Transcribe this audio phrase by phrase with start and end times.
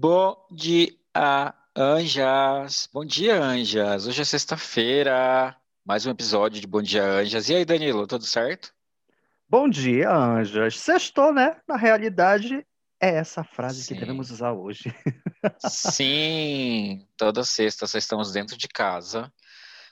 [0.00, 0.94] Bom dia,
[1.74, 2.88] Anjas.
[2.92, 4.06] Bom dia, Anjas.
[4.06, 5.56] Hoje é sexta-feira.
[5.84, 7.48] Mais um episódio de Bom Dia, Anjas.
[7.48, 8.72] E aí, Danilo, tudo certo?
[9.48, 10.78] Bom dia, Anjas.
[10.78, 11.56] Sextou, né?
[11.66, 12.64] Na realidade,
[13.00, 13.94] é essa frase Sim.
[13.94, 14.84] que devemos usar hoje.
[15.68, 19.32] Sim, toda sexta estamos dentro de casa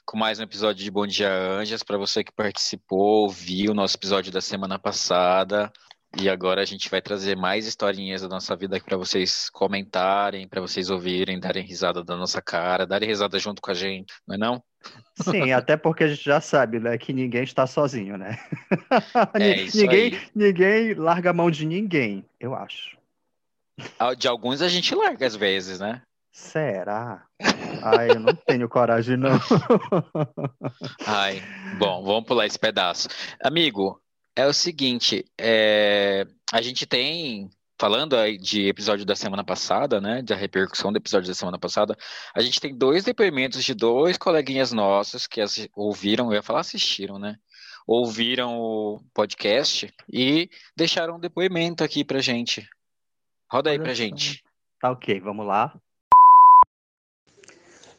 [0.04, 1.82] com mais um episódio de Bom Dia, Anjas.
[1.82, 5.72] Para você que participou, ouviu o nosso episódio da semana passada.
[6.18, 10.48] E agora a gente vai trazer mais historinhas da nossa vida aqui para vocês comentarem,
[10.48, 14.34] para vocês ouvirem, darem risada da nossa cara, darem risada junto com a gente, não
[14.34, 14.62] é não?
[15.20, 18.38] Sim, até porque a gente já sabe, né, que ninguém está sozinho, né?
[19.34, 20.30] É ninguém, aí.
[20.34, 22.96] ninguém larga a mão de ninguém, eu acho.
[23.98, 26.00] Ah, De alguns a gente larga às vezes, né?
[26.32, 27.26] Será?
[27.82, 29.38] Ai, eu não tenho coragem, não.
[31.06, 31.42] Ai,
[31.78, 33.08] bom, vamos pular esse pedaço.
[33.42, 34.00] Amigo,
[34.36, 37.48] é o seguinte, é, a gente tem,
[37.80, 41.96] falando aí de episódio da semana passada, né, da repercussão do episódio da semana passada,
[42.34, 45.40] a gente tem dois depoimentos de dois coleguinhas nossos que
[45.74, 47.38] ouviram, eu ia falar assistiram, né,
[47.86, 52.68] ouviram o podcast e deixaram um depoimento aqui pra gente.
[53.50, 54.44] Roda aí pra gente.
[54.80, 55.72] Tá ok, vamos lá.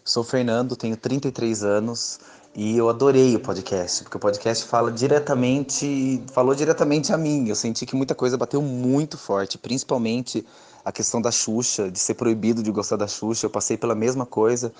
[0.03, 2.19] Sou Fernando, tenho 33 anos
[2.57, 7.47] e eu adorei o podcast, porque o podcast fala diretamente, falou diretamente a mim.
[7.47, 10.43] Eu senti que muita coisa bateu muito forte, principalmente
[10.83, 13.45] a questão da Xuxa, de ser proibido de gostar da Xuxa.
[13.45, 14.73] Eu passei pela mesma coisa.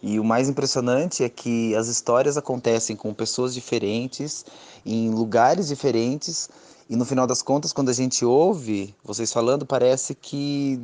[0.00, 4.46] E o mais impressionante é que as histórias acontecem com pessoas diferentes,
[4.86, 6.48] em lugares diferentes,
[6.88, 10.80] e no final das contas, quando a gente ouve vocês falando, parece que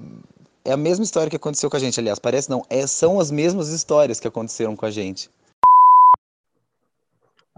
[0.64, 3.30] é a mesma história que aconteceu com a gente, aliás, parece não, é, são as
[3.30, 5.30] mesmas histórias que aconteceram com a gente.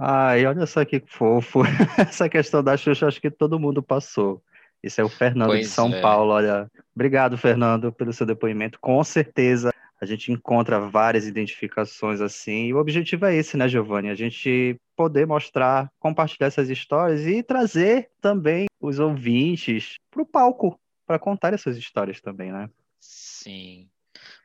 [0.05, 1.61] Ai, olha só que fofo.
[1.97, 4.43] Essa questão da Xuxa, acho que todo mundo passou.
[4.83, 6.01] Isso é o Fernando de Pois São é.
[6.01, 6.33] Paulo.
[6.33, 8.81] Olha, obrigado, Fernando, pelo seu depoimento.
[8.81, 12.65] Com certeza a gente encontra várias identificações assim.
[12.65, 14.11] E o objetivo é esse, né, Giovanni?
[14.11, 20.77] A gente poder mostrar, compartilhar essas histórias e trazer também os ouvintes para o palco
[21.07, 22.69] para contar essas histórias também, né?
[22.99, 23.89] Sim.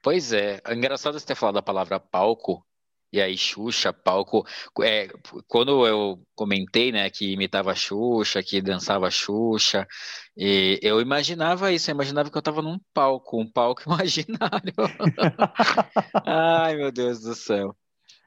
[0.03, 2.63] Pois é, é engraçado você ter falado a palavra palco,
[3.11, 4.45] e aí Xuxa, palco.
[4.83, 5.07] É,
[5.47, 9.87] quando eu comentei, né, que imitava Xuxa, que dançava Xuxa,
[10.35, 14.73] e eu imaginava isso, eu imaginava que eu estava num palco, um palco imaginário.
[16.25, 17.75] Ai, meu Deus do céu.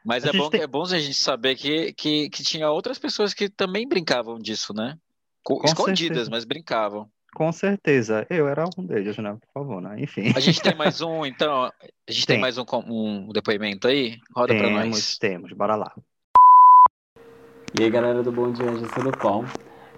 [0.04, 2.98] Mas A é bom, tem- é bom a gente saber que, que, que tinha outras
[2.98, 4.96] pessoas que também brincavam disso, né?
[5.42, 6.30] Co- Com Escondidas, certeza.
[6.30, 7.10] mas brincavam.
[7.34, 8.26] Com certeza.
[8.28, 9.32] Eu era um deles, né?
[9.40, 9.96] Por favor, né?
[9.98, 10.32] Enfim.
[10.34, 11.64] A gente tem mais um, então.
[11.64, 12.40] A gente tem Tem.
[12.40, 14.18] mais um, um depoimento aí?
[14.34, 15.18] Roda pra Temos, nós.
[15.18, 15.92] temos, bora lá.
[17.78, 19.44] E aí galera do Bom Dia Anjos do Pão,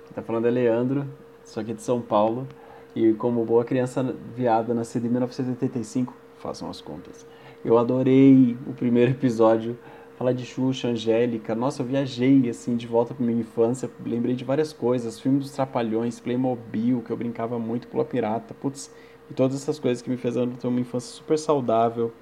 [0.05, 1.07] quem tá falando é Leandro,
[1.43, 2.47] sou aqui de São Paulo
[2.95, 4.03] e como boa criança
[4.37, 7.27] viada nascida em 1985, façam as contas.
[7.65, 9.79] Eu adorei o primeiro episódio,
[10.23, 14.45] falar de Xuxa, Angélica, nossa, eu viajei assim de volta pra minha infância, lembrei de
[14.45, 18.95] várias coisas, filmes dos Trapalhões, Playmobil, que eu brincava muito, Pula Pirata, putz,
[19.29, 22.15] e todas essas coisas que me fizeram ter uma infância super saudável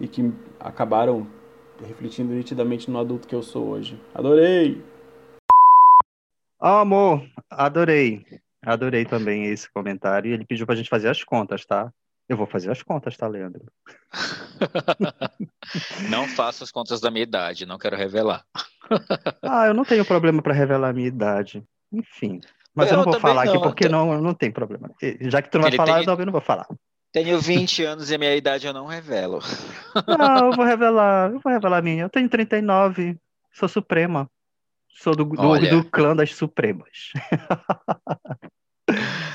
[0.00, 1.26] e que acabaram
[1.86, 4.00] refletindo nitidamente no adulto que eu sou hoje.
[4.14, 4.82] Adorei!
[6.58, 8.24] Ó, amor, adorei.
[8.64, 10.30] Adorei também esse comentário.
[10.30, 11.92] E ele pediu pra gente fazer as contas, tá?
[12.26, 13.66] Eu vou fazer as contas, tá, Leandro?
[16.08, 18.44] Não faço as contas da minha idade, não quero revelar.
[19.42, 21.64] Ah, eu não tenho problema pra revelar a minha idade.
[21.90, 22.40] Enfim.
[22.74, 24.90] Mas eu Eu não vou falar aqui não, porque tá- não, não tem problema.
[25.22, 26.66] Já que tu não vai Ele falar, tem- eu também não vou falar.
[27.12, 29.40] Tenho 20 anos e a minha idade eu não revelo.
[30.06, 31.30] Não, eu vou revelar.
[31.32, 32.04] Eu vou revelar a minha.
[32.04, 33.16] Eu tenho 39.
[33.52, 34.28] Sou suprema.
[34.90, 37.12] Sou do, do, do clã das supremas.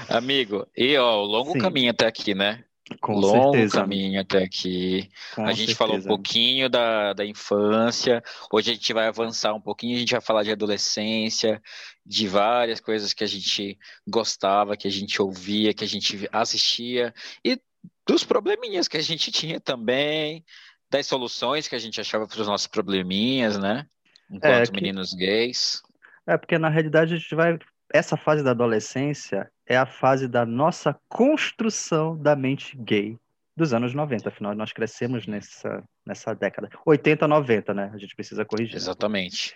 [0.09, 1.59] Amigo, e ó, o longo Sim.
[1.59, 2.63] caminho até aqui, né?
[3.01, 3.81] Com longo certeza.
[3.81, 5.09] caminho até aqui.
[5.35, 6.15] Com a gente falou um certeza.
[6.15, 10.43] pouquinho da, da infância, hoje a gente vai avançar um pouquinho, a gente vai falar
[10.43, 11.61] de adolescência,
[12.05, 13.77] de várias coisas que a gente
[14.07, 17.59] gostava, que a gente ouvia, que a gente assistia, e
[18.07, 20.43] dos probleminhas que a gente tinha também,
[20.89, 23.85] das soluções que a gente achava para os nossos probleminhas, né?
[24.31, 25.81] Enquanto que- meninos gays.
[26.25, 27.57] É, porque na realidade a gente vai.
[27.93, 33.17] Essa fase da adolescência é a fase da nossa construção da mente gay
[33.55, 34.29] dos anos 90.
[34.29, 36.69] Afinal, nós crescemos nessa, nessa década.
[36.85, 37.91] 80, 90, né?
[37.93, 38.73] A gente precisa corrigir.
[38.73, 38.77] né?
[38.77, 39.55] Exatamente.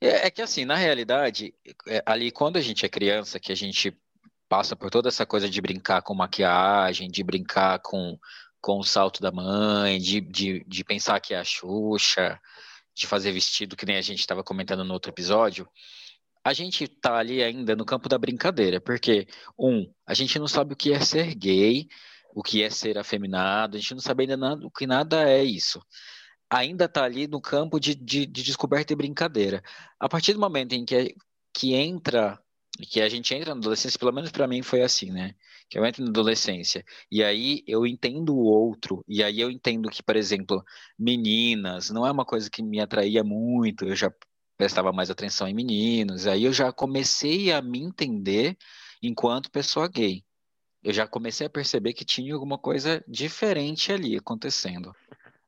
[0.00, 1.54] É, é que assim, na realidade,
[1.88, 3.96] é, ali quando a gente é criança, que a gente
[4.48, 8.18] passa por toda essa coisa de brincar com maquiagem, de brincar com,
[8.60, 12.38] com o salto da mãe, de, de, de pensar que é a Xuxa,
[12.94, 15.68] de fazer vestido, que nem a gente estava comentando no outro episódio,
[16.44, 19.26] a gente tá ali ainda no campo da brincadeira, porque,
[19.58, 21.88] um, a gente não sabe o que é ser gay,
[22.34, 25.42] o que é ser afeminado, a gente não sabe ainda nada, o que nada é
[25.42, 25.80] isso.
[26.50, 29.62] Ainda está ali no campo de, de, de, descoberta e brincadeira.
[29.98, 31.14] A partir do momento em que,
[31.54, 32.38] que entra,
[32.90, 35.34] que a gente entra na adolescência, pelo menos para mim foi assim, né?
[35.68, 39.88] Que eu entro na adolescência e aí eu entendo o outro, e aí eu entendo
[39.90, 40.62] que, por exemplo,
[40.98, 44.12] meninas não é uma coisa que me atraía muito, eu já
[44.56, 48.56] prestava mais atenção em meninos, aí eu já comecei a me entender
[49.02, 50.22] enquanto pessoa gay.
[50.82, 54.94] Eu já comecei a perceber que tinha alguma coisa diferente ali acontecendo.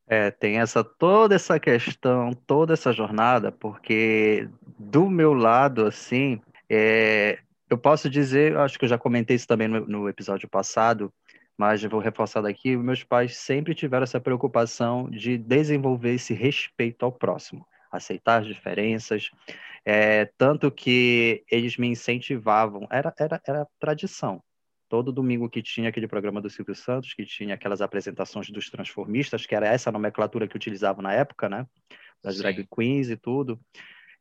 [0.09, 4.49] É, tem essa toda essa questão, toda essa jornada, porque
[4.79, 9.67] do meu lado, assim, é, eu posso dizer, acho que eu já comentei isso também
[9.67, 11.13] no, no episódio passado,
[11.59, 17.11] mas vou reforçar daqui, meus pais sempre tiveram essa preocupação de desenvolver esse respeito ao
[17.11, 19.31] próximo, aceitar as diferenças,
[19.85, 24.43] é, tanto que eles me incentivavam, era, era, era tradição,
[24.89, 29.47] todo domingo que tinha aquele programa do Silvio Santos, que tinha aquelas apresentações dos transformistas,
[29.47, 31.67] que era essa nomenclatura que utilizavam na época, né?
[32.23, 32.43] Das Sim.
[32.43, 33.61] drag queens e tudo.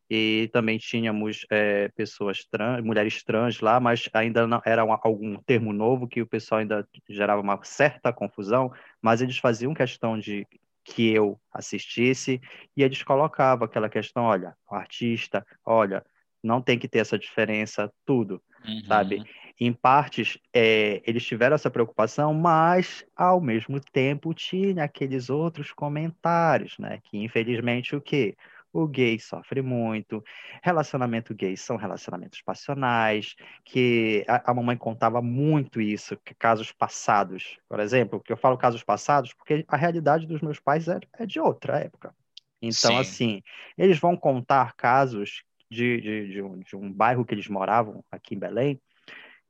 [0.10, 5.36] E também tínhamos é, pessoas trans, mulheres trans lá, mas ainda não era um, algum
[5.38, 8.72] termo novo que o pessoal ainda gerava uma certa confusão,
[9.02, 10.46] mas eles faziam questão de
[10.86, 12.40] que eu assistisse
[12.78, 16.06] e eles colocavam aquela questão, olha, o artista, olha,
[16.44, 18.86] não tem que ter essa diferença, tudo, uhum.
[18.86, 19.24] sabe?
[19.60, 26.78] Em partes, é, eles tiveram essa preocupação, mas, ao mesmo tempo, tinha aqueles outros comentários,
[26.78, 27.00] né?
[27.06, 28.36] Que, infelizmente, o quê?
[28.78, 30.22] O gay sofre muito,
[30.62, 33.34] relacionamento gay são relacionamentos passionais,
[33.64, 38.58] que a, a mamãe contava muito isso, que casos passados, por exemplo, que eu falo
[38.58, 42.14] casos passados porque a realidade dos meus pais é, é de outra época.
[42.62, 42.98] Então, Sim.
[42.98, 43.44] assim,
[43.78, 48.36] eles vão contar casos de, de, de, um, de um bairro que eles moravam aqui
[48.36, 48.82] em Belém,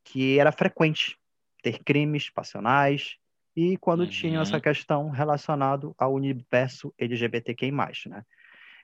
[0.03, 1.17] que era frequente
[1.63, 3.17] ter crimes passionais
[3.55, 4.09] e quando uhum.
[4.09, 7.71] tinha essa questão relacionada ao universo LGBTQI+,
[8.05, 8.23] né?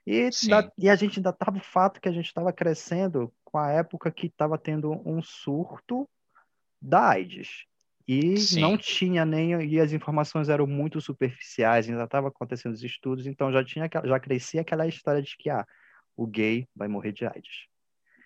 [0.05, 0.29] E,
[0.77, 4.11] e a gente ainda estava o fato que a gente estava crescendo com a época
[4.11, 6.09] que estava tendo um surto
[6.81, 7.65] da AIDS.
[8.07, 8.61] E Sim.
[8.61, 9.63] não tinha nem.
[9.63, 14.19] E as informações eram muito superficiais, ainda estava acontecendo os estudos, então já tinha já
[14.19, 15.65] crescia aquela história de que ah,
[16.17, 17.67] o gay vai morrer de AIDS.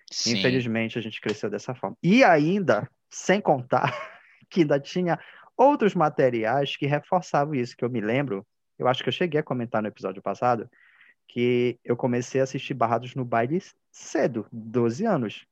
[0.10, 0.38] Sim.
[0.38, 1.98] Infelizmente, a gente cresceu dessa forma.
[2.02, 3.92] E ainda, sem contar,
[4.50, 5.20] que ainda tinha
[5.58, 8.46] outros materiais que reforçavam isso, que eu me lembro,
[8.78, 10.70] eu acho que eu cheguei a comentar no episódio passado,
[11.28, 13.62] que eu comecei a assistir Barrados no Baile
[13.92, 15.46] cedo, 12 anos.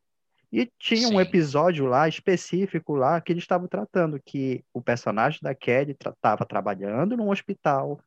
[0.52, 1.16] E tinha Sim.
[1.16, 6.46] um episódio lá específico lá que eles estavam tratando que o personagem da Kelly estava
[6.46, 8.00] trabalhando num hospital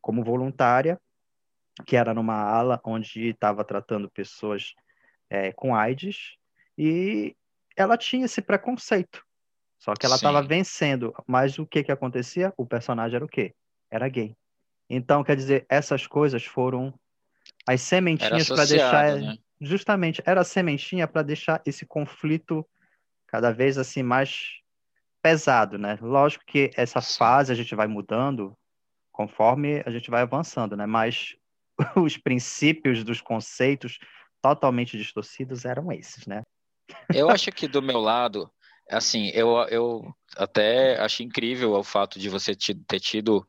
[0.00, 0.98] como voluntária,
[1.84, 4.74] que era numa ala onde estava tratando pessoas
[5.28, 6.36] é, com AIDS,
[6.76, 7.36] e
[7.76, 9.22] ela tinha esse preconceito.
[9.78, 11.14] Só que ela estava vencendo.
[11.26, 12.52] Mas o que que acontecia?
[12.56, 13.54] O personagem era o quê?
[13.90, 14.34] Era gay.
[14.88, 16.92] Então, quer dizer, essas coisas foram
[17.66, 19.16] as sementinhas para deixar.
[19.16, 19.36] Né?
[19.60, 22.66] Justamente, era a sementinha para deixar esse conflito
[23.26, 24.60] cada vez assim mais
[25.22, 25.98] pesado, né?
[26.00, 28.56] Lógico que essa fase a gente vai mudando
[29.12, 30.86] conforme a gente vai avançando, né?
[30.86, 31.36] Mas
[31.96, 33.98] os princípios dos conceitos
[34.40, 36.42] totalmente distorcidos eram esses, né?
[37.14, 38.50] Eu acho que do meu lado,
[38.90, 43.46] assim, eu, eu até acho incrível o fato de você ter tido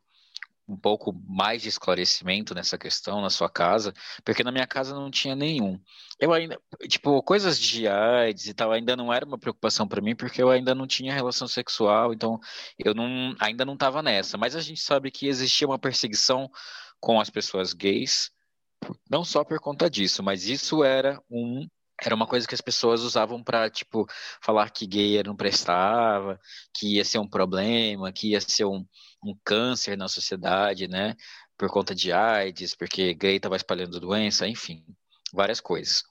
[0.68, 3.92] um pouco mais de esclarecimento nessa questão na sua casa,
[4.24, 5.80] porque na minha casa não tinha nenhum.
[6.18, 6.58] Eu ainda,
[6.88, 10.50] tipo, coisas de AIDS e tal ainda não era uma preocupação para mim, porque eu
[10.50, 12.38] ainda não tinha relação sexual, então
[12.78, 14.38] eu não, ainda não estava nessa.
[14.38, 16.50] Mas a gente sabe que existia uma perseguição
[17.00, 18.30] com as pessoas gays
[19.10, 21.66] não só por conta disso, mas isso era um
[22.04, 24.06] era uma coisa que as pessoas usavam para tipo
[24.40, 26.40] falar que gay não prestava,
[26.74, 28.84] que ia ser um problema, que ia ser um,
[29.22, 31.16] um câncer na sociedade, né?
[31.56, 34.84] Por conta de AIDS, porque gay estava espalhando doença, enfim,
[35.32, 36.02] várias coisas.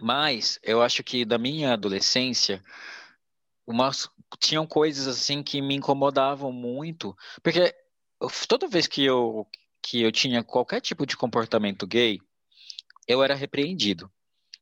[0.00, 2.62] Mas eu acho que da minha adolescência,
[3.66, 7.74] umas, tinham coisas assim que me incomodavam muito, porque
[8.46, 9.46] toda vez que eu
[9.82, 12.20] que eu tinha qualquer tipo de comportamento gay,
[13.06, 14.10] eu era repreendido.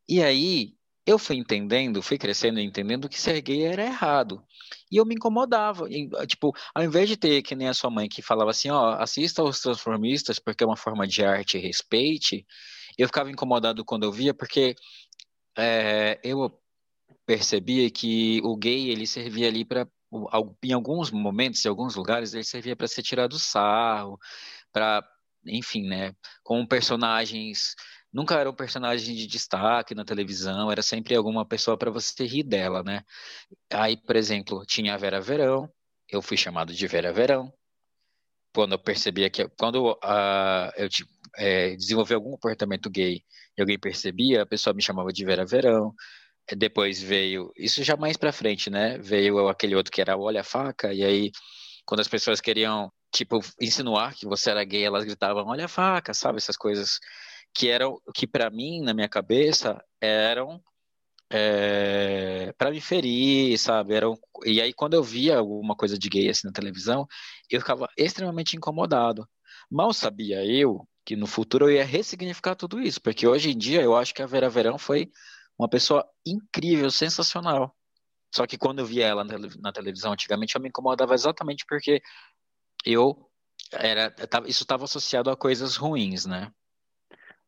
[0.09, 0.76] E aí
[1.07, 4.43] eu fui entendendo, fui crescendo entendendo que ser gay era errado.
[4.91, 5.89] E eu me incomodava.
[5.89, 8.95] E, tipo, ao invés de ter que nem a sua mãe que falava assim, ó,
[8.95, 12.45] assista aos transformistas porque é uma forma de arte e respeite,
[12.99, 14.75] eu ficava incomodado quando eu via porque
[15.57, 16.51] é, eu
[17.25, 19.87] percebia que o gay ele servia ali para
[20.63, 24.19] em alguns momentos, em alguns lugares, ele servia para ser tirado sarro,
[24.73, 25.07] para,
[25.45, 27.75] enfim, né, com personagens,
[28.17, 32.45] nunca era um personagem de destaque na televisão, era sempre alguma pessoa para você rir
[32.45, 33.03] dela, né?
[33.71, 35.71] Aí, por exemplo, tinha a Vera Verão,
[36.09, 37.53] eu fui chamado de Vera Verão.
[38.55, 40.89] Quando eu percebia que quando uh, eu
[41.37, 43.23] é, desenvolvi algum comportamento gay
[43.55, 45.93] e alguém percebia, a pessoa me chamava de Vera Verão.
[46.57, 48.97] Depois veio, isso já mais pra frente, né?
[48.97, 51.31] Veio aquele outro que era Olha a Faca, e aí,
[51.85, 56.15] quando as pessoas queriam, tipo, insinuar que você era gay, elas gritavam Olha a Faca,
[56.15, 56.39] sabe?
[56.39, 56.99] Essas coisas
[57.57, 60.63] que eram, que para mim, na minha cabeça, eram
[61.31, 63.95] é, para me ferir, sabe?
[63.95, 67.07] Eram, e aí, quando eu via alguma coisa de gay assim na televisão,
[67.51, 69.27] eu ficava extremamente incomodado.
[69.71, 73.83] Mal sabia eu que no futuro eu ia ressignificar tudo isso, porque hoje em dia
[73.83, 75.11] eu acho que a Vera Verão foi
[75.59, 77.75] uma pessoa incrível, sensacional.
[78.35, 82.03] Só que quando eu via ela na televisão antigamente, eu me incomodava exatamente porque
[82.85, 83.31] eu
[83.73, 84.15] era
[84.47, 86.53] isso estava associado a coisas ruins, né?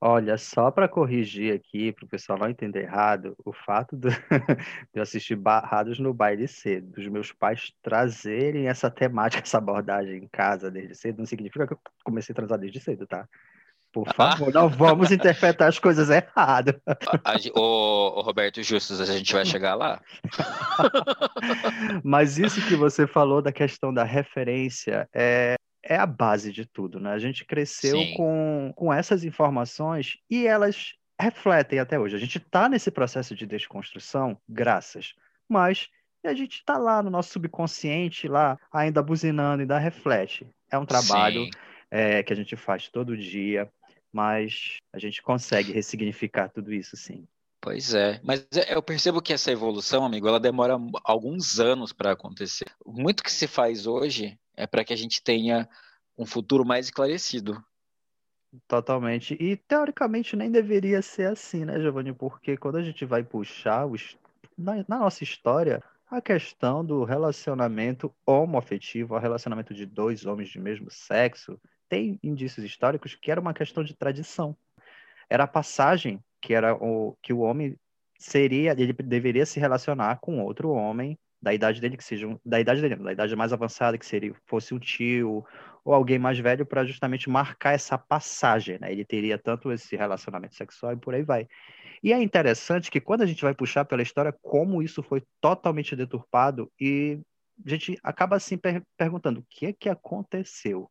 [0.00, 4.08] Olha, só para corrigir aqui, para o pessoal não entender errado, o fato de,
[4.94, 10.22] de eu assistir Barrados no Baile cedo, dos meus pais trazerem essa temática, essa abordagem
[10.22, 13.28] em casa desde cedo, não significa que eu comecei a transar desde cedo, tá?
[13.90, 16.80] Por favor, não vamos interpretar as coisas errado.
[17.54, 20.00] Ô, Roberto Justus, a gente vai chegar lá.
[22.04, 25.08] Mas isso que você falou da questão da referência
[25.88, 27.12] é, a base de tudo, né?
[27.12, 32.14] A gente cresceu com, com essas informações e elas refletem até hoje.
[32.14, 35.14] A gente está nesse processo de desconstrução, graças,
[35.48, 35.88] mas
[36.22, 40.46] a gente está lá no nosso subconsciente, lá ainda buzinando, ainda reflete.
[40.70, 41.48] É um trabalho
[41.90, 43.66] é, que a gente faz todo dia,
[44.12, 47.26] mas a gente consegue ressignificar tudo isso, sim.
[47.62, 52.12] Pois é, mas é, eu percebo que essa evolução, amigo, ela demora alguns anos para
[52.12, 52.66] acontecer.
[52.84, 55.68] Muito que se faz hoje é para que a gente tenha
[56.16, 57.64] um futuro mais esclarecido.
[58.66, 59.36] Totalmente.
[59.38, 62.12] E teoricamente nem deveria ser assim, né, Giovanni?
[62.12, 64.18] Porque quando a gente vai puxar os...
[64.56, 70.58] na, na nossa história, a questão do relacionamento homoafetivo, o relacionamento de dois homens de
[70.58, 74.56] mesmo sexo, tem indícios históricos que era uma questão de tradição.
[75.30, 77.76] Era a passagem que era o que o homem
[78.18, 82.80] seria, ele deveria se relacionar com outro homem da idade dele que seja da idade
[82.80, 85.44] dele, da idade mais avançada que seria fosse um tio
[85.84, 88.90] ou alguém mais velho para justamente marcar essa passagem, né?
[88.90, 91.46] Ele teria tanto esse relacionamento sexual e por aí vai.
[92.02, 95.96] E é interessante que quando a gente vai puxar pela história como isso foi totalmente
[95.96, 97.20] deturpado e
[97.64, 100.88] a gente acaba assim per perguntando o que é que aconteceu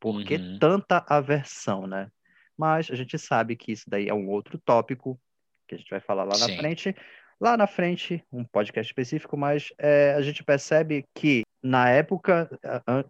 [0.00, 0.58] por que uhum.
[0.58, 2.10] tanta aversão, né?
[2.56, 5.20] Mas a gente sabe que isso daí é um outro tópico
[5.66, 6.52] que a gente vai falar lá Sim.
[6.52, 6.96] na frente.
[7.40, 12.48] Lá na frente, um podcast específico, mas é, a gente percebe que na época,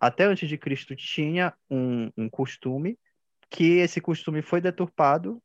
[0.01, 2.99] até antes de Cristo, tinha um, um costume
[3.51, 5.43] que esse costume foi deturpado.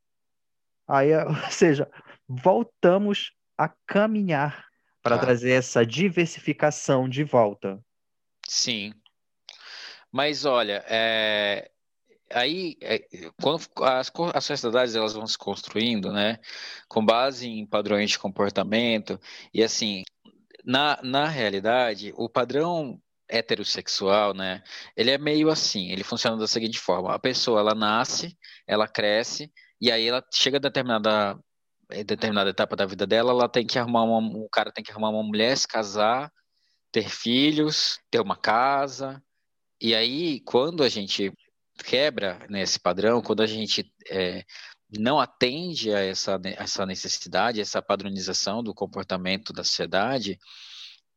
[0.87, 1.89] Aí, ou seja,
[2.27, 4.65] voltamos a caminhar
[5.01, 5.19] para ah.
[5.19, 7.79] trazer essa diversificação de volta.
[8.47, 8.93] Sim,
[10.13, 11.71] mas olha, é,
[12.33, 12.99] aí é,
[13.41, 16.39] quando as, as sociedades elas vão se construindo, né,
[16.87, 19.19] com base em padrões de comportamento.
[19.53, 20.03] E assim,
[20.65, 22.99] na, na realidade, o padrão
[23.29, 24.63] heterossexual, né,
[24.95, 28.37] ele é meio assim, ele funciona da seguinte forma: a pessoa ela nasce,
[28.67, 31.39] ela cresce e aí ela chega a determinada
[32.05, 35.09] determinada etapa da vida dela, ela tem que arrumar uma, o cara tem que arrumar
[35.09, 36.31] uma mulher, se casar,
[36.91, 39.21] ter filhos, ter uma casa,
[39.83, 41.33] e aí, quando a gente
[41.77, 44.43] quebra nesse padrão, quando a gente é,
[44.99, 50.39] não atende a essa, essa necessidade, essa padronização do comportamento da sociedade,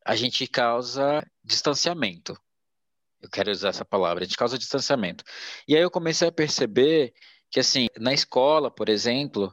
[0.05, 2.37] a gente causa distanciamento.
[3.21, 5.23] Eu quero usar essa palavra, a gente causa distanciamento.
[5.67, 7.13] E aí eu comecei a perceber
[7.49, 9.51] que, assim, na escola, por exemplo,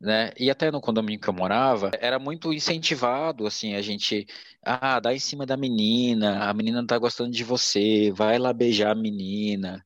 [0.00, 0.32] né?
[0.38, 4.26] E até no condomínio que eu morava, era muito incentivado, assim, a gente,
[4.62, 8.92] ah, dá em cima da menina, a menina tá gostando de você, vai lá beijar
[8.92, 9.84] a menina,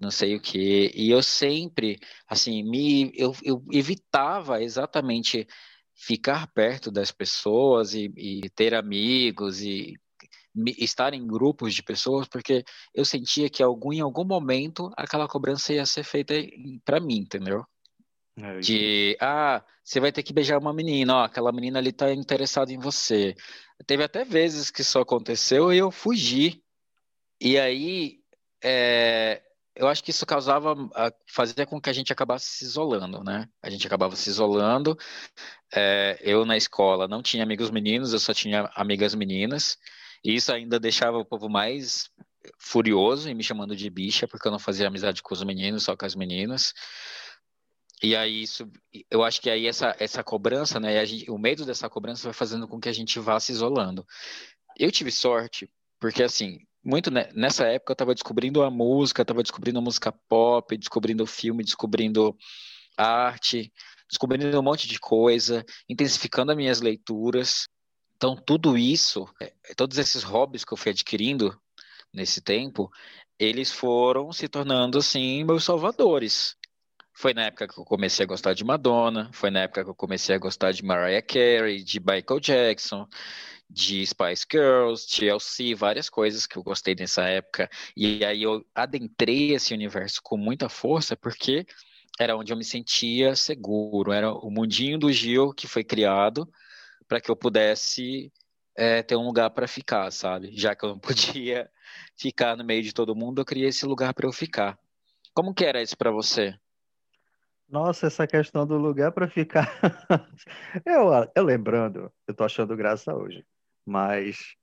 [0.00, 0.90] não sei o quê.
[0.94, 1.98] E eu sempre,
[2.28, 5.46] assim, me, eu, eu evitava exatamente
[5.94, 9.94] ficar perto das pessoas e, e ter amigos e
[10.78, 15.72] estar em grupos de pessoas, porque eu sentia que algum, em algum momento aquela cobrança
[15.72, 16.34] ia ser feita
[16.84, 17.64] para mim, entendeu?
[18.36, 22.12] É, de, ah, você vai ter que beijar uma menina, ó, aquela menina ali tá
[22.12, 23.34] interessada em você.
[23.86, 26.62] Teve até vezes que isso aconteceu e eu fugi.
[27.40, 28.20] E aí,
[28.62, 29.42] é,
[29.76, 30.74] eu acho que isso causava,
[31.26, 33.48] fazia com que a gente acabasse se isolando, né?
[33.62, 34.96] A gente acabava se isolando.
[35.74, 39.76] É, eu na escola não tinha amigos meninos, eu só tinha amigas meninas.
[40.24, 42.10] E isso ainda deixava o povo mais
[42.58, 45.96] furioso e me chamando de bicha, porque eu não fazia amizade com os meninos, só
[45.96, 46.72] com as meninas.
[48.02, 48.70] E aí isso,
[49.10, 52.68] eu acho que aí essa, essa cobrança, né, gente, o medo dessa cobrança vai fazendo
[52.68, 54.06] com que a gente vá se isolando.
[54.78, 59.78] Eu tive sorte Porque assim, muito nessa época eu estava descobrindo a música, estava descobrindo
[59.78, 62.36] a música pop, descobrindo o filme, descobrindo
[62.96, 63.72] arte,
[64.08, 67.68] descobrindo um monte de coisa, intensificando as minhas leituras.
[68.16, 71.58] Então, tudo isso, é, todos esses hobbies que eu fui adquirindo
[72.12, 72.90] nesse tempo,
[73.38, 76.56] eles foram se tornando, assim, meus salvadores.
[77.12, 79.94] Foi na época que eu comecei a gostar de Madonna, foi na época que eu
[79.94, 83.08] comecei a gostar de Mariah Carey, de Michael Jackson,
[83.74, 87.68] de Spice Girls, TLC, várias coisas que eu gostei nessa época.
[87.96, 91.66] E aí eu adentrei esse universo com muita força porque
[92.18, 96.48] era onde eu me sentia seguro, era o mundinho do Gil que foi criado
[97.08, 98.32] para que eu pudesse
[98.76, 100.52] é, ter um lugar para ficar, sabe?
[100.56, 101.68] Já que eu não podia
[102.16, 104.78] ficar no meio de todo mundo, eu criei esse lugar para eu ficar.
[105.34, 106.54] Como que era isso para você?
[107.68, 109.68] Nossa, essa questão do lugar para ficar.
[110.86, 113.44] eu, eu lembrando, eu tô achando graça hoje,
[113.86, 114.54] mas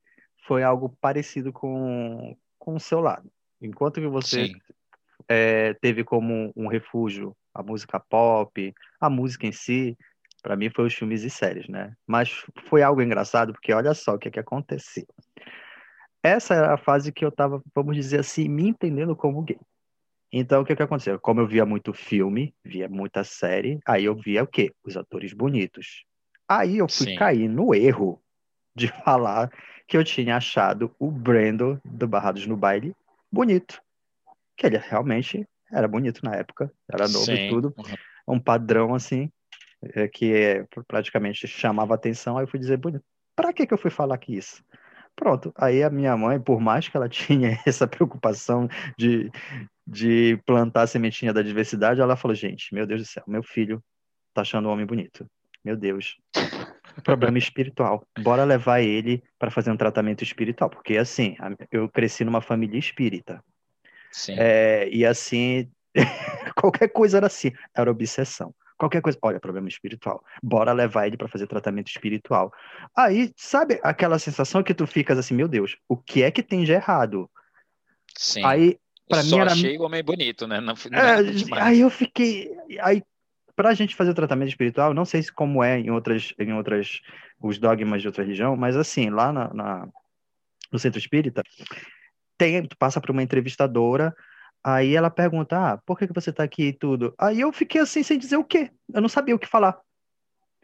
[0.45, 3.31] foi algo parecido com, com o seu lado.
[3.61, 4.51] Enquanto que você
[5.27, 9.97] é, teve como um refúgio a música pop, a música em si,
[10.41, 11.93] para mim foi os filmes e séries, né?
[12.07, 15.05] Mas foi algo engraçado, porque olha só o que, é que aconteceu.
[16.23, 19.59] Essa era a fase que eu estava, vamos dizer assim, me entendendo como gay.
[20.31, 21.19] Então, o que, que aconteceu?
[21.19, 24.73] Como eu via muito filme, via muita série, aí eu via o quê?
[24.83, 26.05] Os atores bonitos.
[26.47, 27.15] Aí eu fui Sim.
[27.15, 28.21] cair no erro
[28.75, 29.51] de falar
[29.87, 32.95] que eu tinha achado o Brando do Barrados no Baile
[33.31, 33.81] bonito.
[34.55, 37.33] Que ele realmente era bonito na época, era novo Sim.
[37.33, 37.73] e tudo.
[38.27, 39.31] Um padrão assim,
[39.81, 42.37] é, que é, praticamente chamava atenção.
[42.37, 43.03] Aí eu fui dizer, bonito.
[43.35, 44.63] Pra que, que eu fui falar que isso?
[45.15, 45.51] Pronto.
[45.55, 49.31] Aí a minha mãe, por mais que ela tinha essa preocupação de,
[49.87, 53.83] de plantar a sementinha da diversidade, ela falou: gente, meu Deus do céu, meu filho
[54.33, 55.25] tá achando um homem bonito.
[55.63, 56.17] Meu Deus.
[57.03, 58.05] Problema espiritual.
[58.19, 61.35] Bora levar ele para fazer um tratamento espiritual, porque assim,
[61.71, 63.43] eu cresci numa família espírita.
[64.11, 64.35] Sim.
[64.37, 65.69] É, e assim,
[66.55, 68.53] qualquer coisa era assim, era obsessão.
[68.77, 70.23] Qualquer coisa, olha, problema espiritual.
[70.41, 72.51] Bora levar ele para fazer tratamento espiritual.
[72.97, 76.63] Aí, sabe aquela sensação que tu ficas assim, meu Deus, o que é que tem
[76.63, 77.29] de errado?
[78.17, 78.43] Sim.
[78.43, 80.59] Aí, para mim era achei o homem bonito, né?
[80.59, 82.49] Não, não é, aí eu fiquei,
[82.79, 83.03] aí
[83.61, 86.99] pra gente fazer o tratamento espiritual, não sei se como é em outras em outras
[87.39, 89.87] os dogmas de outra religião, mas assim, lá na, na
[90.71, 91.43] no centro espírita,
[92.37, 94.15] tem, tu passa por uma entrevistadora
[94.63, 97.15] Aí ela pergunta, ah, por que, que você tá aqui e tudo?
[97.17, 98.69] Aí eu fiquei assim, sem dizer o quê.
[98.93, 99.79] Eu não sabia o que falar.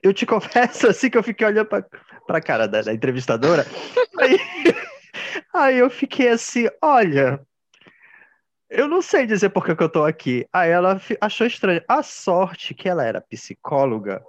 [0.03, 1.83] Eu te confesso, assim, que eu fiquei olhando pra,
[2.27, 3.65] pra cara da, da entrevistadora.
[4.21, 4.37] aí,
[5.53, 7.41] aí eu fiquei assim, olha,
[8.69, 10.45] eu não sei dizer por que, que eu tô aqui.
[10.51, 11.81] Aí ela achou estranho.
[11.87, 14.23] A sorte que ela era psicóloga,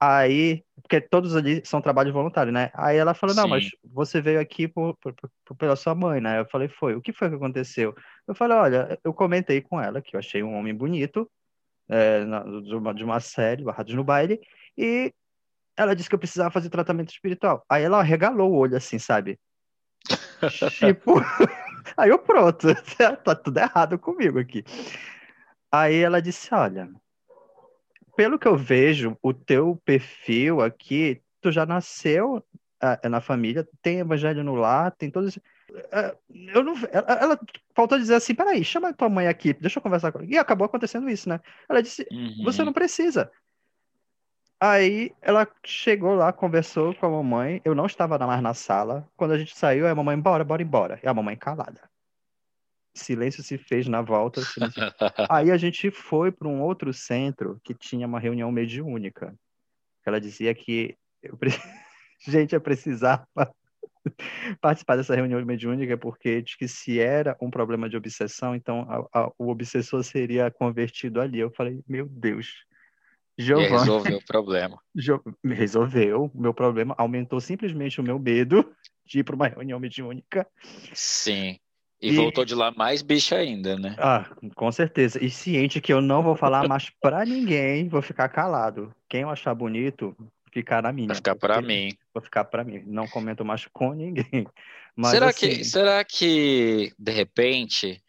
[0.00, 2.70] Aí, porque todos ali são trabalho voluntário, né?
[2.74, 3.50] Aí ela falou, não, Sim.
[3.50, 5.12] mas você veio aqui por, por,
[5.44, 6.38] por, pela sua mãe, né?
[6.38, 6.94] Eu falei, foi.
[6.94, 7.92] O que foi que aconteceu?
[8.26, 11.28] Eu falei, olha, eu comentei com ela que eu achei um homem bonito,
[11.88, 14.40] é, de, uma, de uma série, Barrados no Baile,
[14.76, 15.12] e
[15.76, 17.64] ela disse que eu precisava fazer tratamento espiritual.
[17.68, 19.36] Aí ela regalou o olho assim, sabe?
[20.78, 21.14] tipo,
[21.96, 22.68] aí eu pronto,
[23.24, 24.64] tá tudo errado comigo aqui.
[25.70, 26.90] Aí ela disse, olha,
[28.16, 32.42] pelo que eu vejo, o teu perfil aqui, tu já nasceu
[32.82, 35.36] uh, na família, tem evangelho no lar, tem todos.
[35.36, 37.40] Uh, eu não, ela, ela,
[37.74, 40.28] faltou dizer assim: peraí, chama tua mãe aqui, deixa eu conversar com ela.
[40.28, 41.40] E acabou acontecendo isso, né?
[41.68, 42.42] Ela disse: uhum.
[42.44, 43.30] você não precisa.
[44.60, 47.60] Aí ela chegou lá, conversou com a mamãe.
[47.64, 49.08] Eu não estava mais na sala.
[49.16, 50.98] Quando a gente saiu, a mamãe, bora, bora embora.
[51.02, 51.88] E a mamãe calada
[52.98, 54.40] silêncio se fez na volta.
[55.30, 59.34] Aí a gente foi para um outro centro que tinha uma reunião mediúnica.
[60.04, 61.38] Ela dizia que eu
[62.26, 63.26] gente eu precisava
[64.60, 69.20] participar dessa reunião mediúnica porque diz que se era um problema de obsessão, então a,
[69.20, 71.38] a, o obsessor seria convertido ali.
[71.38, 72.66] Eu falei, meu Deus.
[73.38, 74.78] Giovanni, resolveu o problema.
[74.94, 75.22] Jo...
[75.44, 78.68] Resolveu o meu problema, aumentou simplesmente o meu medo
[79.06, 80.46] de ir para uma reunião mediúnica.
[80.92, 81.58] Sim.
[82.00, 83.96] E, e, voltou de lá mais bicha ainda, né?
[83.98, 85.22] Ah, com certeza.
[85.22, 88.94] E ciente que eu não vou falar mais pra ninguém, vou ficar calado.
[89.08, 90.16] Quem eu achar bonito,
[90.52, 91.08] ficar na minha.
[91.08, 91.90] Vai ficar pra mim.
[92.14, 92.82] Vou ficar pra mim.
[92.86, 94.26] Não comento mais com ninguém.
[94.94, 95.48] Mas, será, assim...
[95.48, 98.02] que, será que, de repente,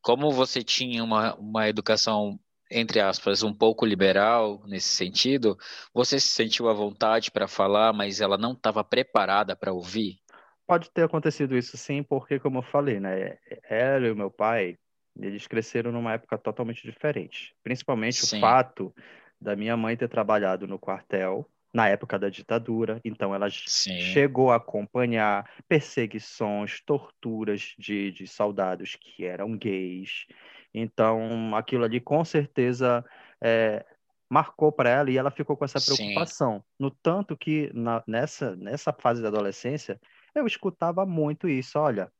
[0.00, 2.38] como você tinha uma, uma educação,
[2.72, 5.56] entre aspas, um pouco liberal nesse sentido,
[5.92, 10.18] você se sentiu à vontade para falar, mas ela não estava preparada para ouvir?
[10.66, 13.36] Pode ter acontecido isso sim, porque, como eu falei, né?
[13.68, 14.76] Ela e o meu pai,
[15.18, 17.54] eles cresceram numa época totalmente diferente.
[17.62, 18.38] Principalmente sim.
[18.38, 18.94] o fato
[19.40, 23.98] da minha mãe ter trabalhado no quartel na época da ditadura, então ela Sim.
[23.98, 30.26] chegou a acompanhar perseguições, torturas de, de soldados que eram gays.
[30.74, 33.04] Então, aquilo ali com certeza
[33.40, 33.84] é,
[34.28, 35.96] marcou para ela e ela ficou com essa Sim.
[35.96, 36.64] preocupação.
[36.78, 40.00] No tanto que na- nessa, nessa fase da adolescência,
[40.34, 41.78] eu escutava muito isso.
[41.78, 42.10] Olha,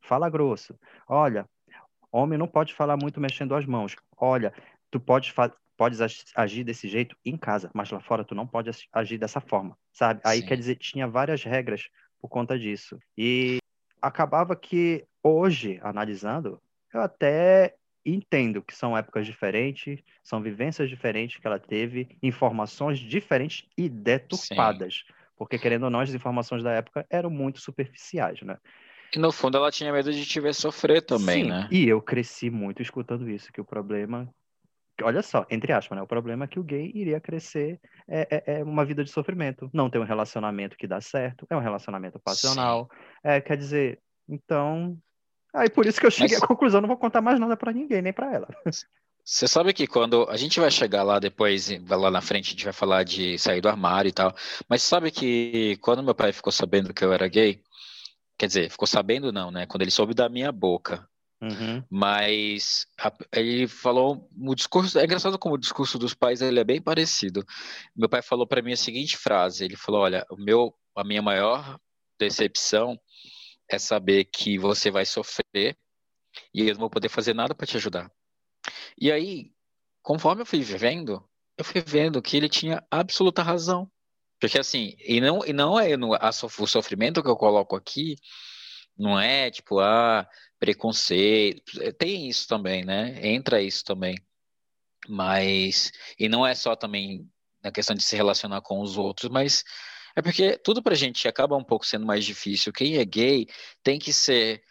[0.00, 0.78] fala grosso.
[1.08, 1.48] Olha,
[2.12, 3.96] homem não pode falar muito mexendo as mãos.
[4.16, 4.52] Olha,
[4.90, 5.34] tu pode
[5.76, 9.40] podes ag- agir desse jeito em casa, mas lá fora tu não pode agir dessa
[9.40, 10.20] forma, sabe?
[10.24, 10.46] Aí Sim.
[10.46, 12.98] quer dizer, tinha várias regras por conta disso.
[13.16, 13.58] E
[14.00, 16.62] acabava que hoje, analisando,
[16.94, 23.66] eu até entendo que são épocas diferentes, são vivências diferentes que ela teve, informações diferentes
[23.76, 25.04] e deturpadas.
[25.36, 28.56] Porque, querendo ou não, as informações da época eram muito superficiais, né?
[29.14, 31.68] E no fundo ela tinha medo de te ver sofrer também, Sim, né?
[31.70, 34.28] e eu cresci muito escutando isso, que o problema,
[35.02, 36.02] olha só, entre aspas, né?
[36.02, 39.70] O problema é que o gay iria crescer é, é, é uma vida de sofrimento,
[39.72, 42.88] não ter um relacionamento que dá certo, é um relacionamento passional,
[43.22, 44.98] é, quer dizer, então,
[45.56, 47.72] aí por isso que eu cheguei Mas- à conclusão, não vou contar mais nada pra
[47.72, 48.48] ninguém, nem pra ela.
[49.24, 52.64] Você sabe que quando a gente vai chegar lá depois, lá na frente, a gente
[52.64, 54.32] vai falar de sair do armário e tal.
[54.68, 57.60] Mas sabe que quando meu pai ficou sabendo que eu era gay,
[58.38, 59.66] quer dizer, ficou sabendo não, né?
[59.66, 61.08] Quando ele soube da minha boca.
[61.42, 66.60] Uhum, Mas a- ele falou o discurso, é engraçado como o discurso dos pais ele
[66.60, 67.44] é bem parecido.
[67.94, 71.20] Meu pai falou para mim a seguinte frase, ele falou: "Olha, o meu a minha
[71.20, 71.78] maior
[72.18, 72.98] decepção
[73.68, 75.76] é saber que você vai sofrer
[76.54, 78.10] e eu não vou poder fazer nada para te ajudar".
[78.98, 79.52] E aí,
[80.02, 83.90] conforme eu fui vivendo, eu fui vendo que ele tinha absoluta razão.
[84.40, 88.16] Porque assim, e não, e não é no, a o sofrimento que eu coloco aqui,
[88.96, 91.62] não é tipo, ah, preconceito,
[91.98, 93.18] tem isso também, né?
[93.26, 94.16] Entra isso também.
[95.08, 97.28] Mas, e não é só também
[97.62, 99.64] na questão de se relacionar com os outros, mas
[100.16, 102.72] é porque tudo pra gente acaba um pouco sendo mais difícil.
[102.72, 103.46] Quem é gay
[103.82, 104.62] tem que ser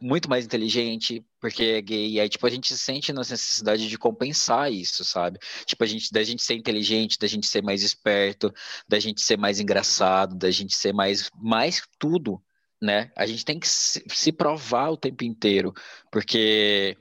[0.00, 3.98] muito mais inteligente porque é gay, e aí tipo a gente sente na necessidade de
[3.98, 5.38] compensar isso, sabe?
[5.64, 8.52] Tipo a gente da gente ser inteligente, da gente ser mais esperto,
[8.88, 12.42] da gente ser mais engraçado, da gente ser mais mais tudo,
[12.82, 13.12] né?
[13.16, 15.72] A gente tem que se, se provar o tempo inteiro,
[16.10, 16.96] porque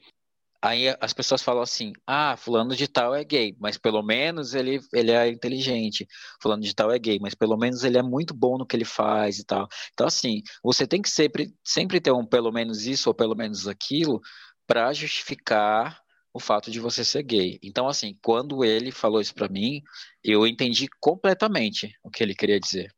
[0.62, 4.80] Aí as pessoas falam assim: ah, fulano de tal é gay, mas pelo menos ele,
[4.94, 6.06] ele é inteligente.
[6.42, 8.86] Fulano de tal é gay, mas pelo menos ele é muito bom no que ele
[8.86, 9.68] faz e tal.
[9.94, 13.68] Então, assim, você tem que sempre, sempre ter um pelo menos isso ou pelo menos
[13.68, 14.20] aquilo
[14.68, 16.02] para justificar
[16.34, 17.60] o fato de você ser gay.
[17.64, 19.82] Então, assim, quando ele falou isso para mim,
[20.24, 22.94] eu entendi completamente o que ele queria dizer.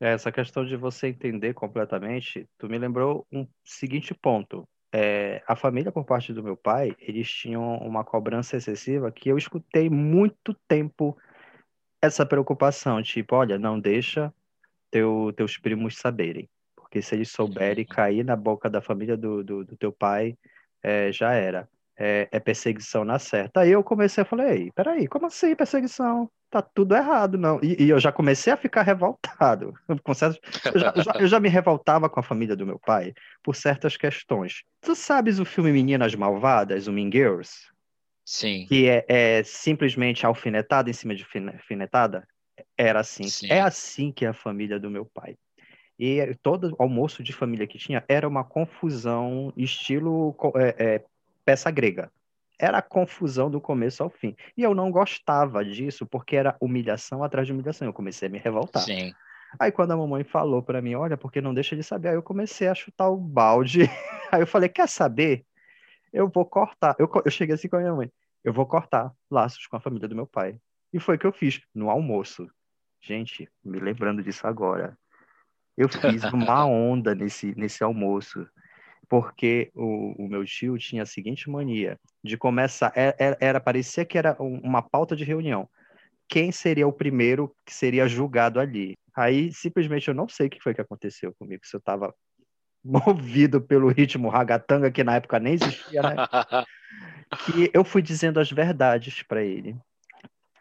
[0.00, 4.68] É, Essa questão de você entender completamente, tu me lembrou um seguinte ponto.
[4.98, 9.36] É, a família, por parte do meu pai, eles tinham uma cobrança excessiva que eu
[9.36, 11.14] escutei muito tempo
[12.00, 14.32] essa preocupação, tipo, olha, não deixa
[14.90, 19.64] teu, teus primos saberem, porque se eles souberem cair na boca da família do, do,
[19.66, 20.34] do teu pai,
[20.82, 21.68] é, já era.
[21.98, 23.60] É, é perseguição na certa.
[23.60, 26.30] Aí eu comecei a falar, ei, peraí, como assim perseguição?
[26.50, 27.58] Tá tudo errado, não.
[27.62, 29.72] E, e eu já comecei a ficar revoltado.
[30.14, 30.38] Certas-
[30.74, 33.56] eu, já, eu já- eu já me revoltava com a família do meu pai por
[33.56, 34.62] certas questões.
[34.82, 37.50] Tu sabes o filme Meninas Malvadas, o Mean Girls?
[38.24, 42.26] Sim, Que é, é simplesmente alfinetada em cima de fine- alfinetada?
[42.76, 43.24] Era assim.
[43.24, 43.48] Sim.
[43.48, 45.36] É assim que é a família do meu pai.
[45.98, 51.04] E todo almoço de família que tinha era uma confusão, estilo é, é,
[51.46, 52.12] peça grega.
[52.58, 54.34] Era a confusão do começo ao fim.
[54.56, 57.86] E eu não gostava disso, porque era humilhação atrás de humilhação.
[57.86, 58.82] Eu comecei a me revoltar.
[58.82, 59.14] sim.
[59.58, 62.22] Aí quando a mamãe falou pra mim, olha, porque não deixa de saber, aí eu
[62.22, 63.82] comecei a chutar o balde.
[64.32, 65.46] Aí eu falei, quer saber?
[66.12, 66.96] Eu vou cortar.
[66.98, 70.08] Eu, eu cheguei assim com a minha mãe, eu vou cortar laços com a família
[70.08, 70.58] do meu pai.
[70.92, 72.50] E foi o que eu fiz no almoço.
[73.00, 74.98] Gente, me lembrando disso agora.
[75.76, 78.46] Eu fiz uma onda nesse, nesse almoço,
[79.08, 84.04] porque o, o meu tio tinha a seguinte mania de começar, é- é- era, parecia
[84.04, 85.68] que era um- uma pauta de reunião.
[86.28, 88.96] Quem seria o primeiro que seria julgado ali?
[89.14, 92.14] Aí, simplesmente, eu não sei o que foi que aconteceu comigo, se eu estava
[92.84, 96.16] movido pelo ritmo ragatanga, que na época nem existia, né?
[97.46, 99.76] Que eu fui dizendo as verdades para ele.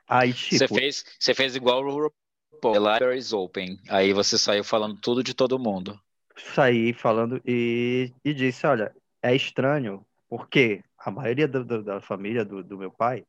[0.08, 3.80] Aí, Você tipo, fez, você fez igual o RuPaul, The Library is Open.
[3.90, 6.00] Aí você saiu falando tudo de todo mundo.
[6.38, 12.44] Saí falando e, e disse, olha, é estranho, porque a maioria do- do- da família
[12.44, 13.24] do, do meu pai,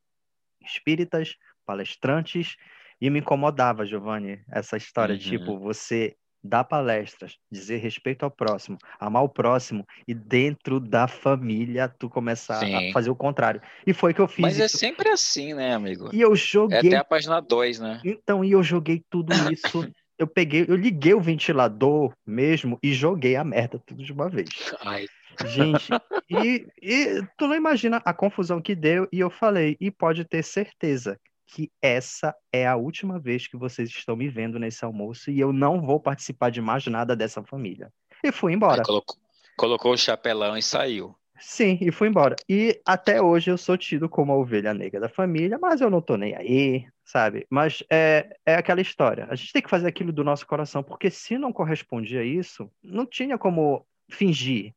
[0.61, 2.57] espíritas, palestrantes,
[3.01, 5.21] e me incomodava, Giovanni, essa história, Uhum.
[5.21, 11.89] tipo, você dar palestras, dizer respeito ao próximo, amar o próximo e dentro da família
[11.89, 12.75] tu começar Sim.
[12.89, 13.61] a fazer o contrário.
[13.87, 14.43] E foi que eu fiz.
[14.43, 14.77] Mas é isso.
[14.77, 16.09] é sempre assim, né, amigo?
[16.15, 16.79] E eu joguei.
[16.79, 18.01] É até a página 2, né?
[18.05, 19.91] Então, e eu joguei tudo isso.
[20.19, 24.75] Eu peguei, eu liguei o ventilador mesmo e joguei a merda tudo de uma vez.
[24.81, 25.07] Ai.
[25.45, 25.89] Gente,
[26.31, 30.43] e, e tu não imagina a confusão que deu, e eu falei, e pode ter
[30.43, 35.39] certeza que essa é a última vez que vocês estão me vendo nesse almoço e
[35.39, 37.93] eu não vou participar de mais nada dessa família.
[38.23, 38.83] E fui embora.
[38.83, 39.17] Colocou,
[39.57, 41.15] colocou, o chapelão e saiu.
[41.39, 42.37] Sim, e fui embora.
[42.49, 46.01] E até hoje eu sou tido como a ovelha negra da família, mas eu não
[46.01, 47.47] tô nem aí, sabe?
[47.51, 49.27] Mas é, é aquela história.
[49.31, 52.71] A gente tem que fazer aquilo do nosso coração, porque se não correspondia a isso,
[52.83, 54.73] não tinha como fingir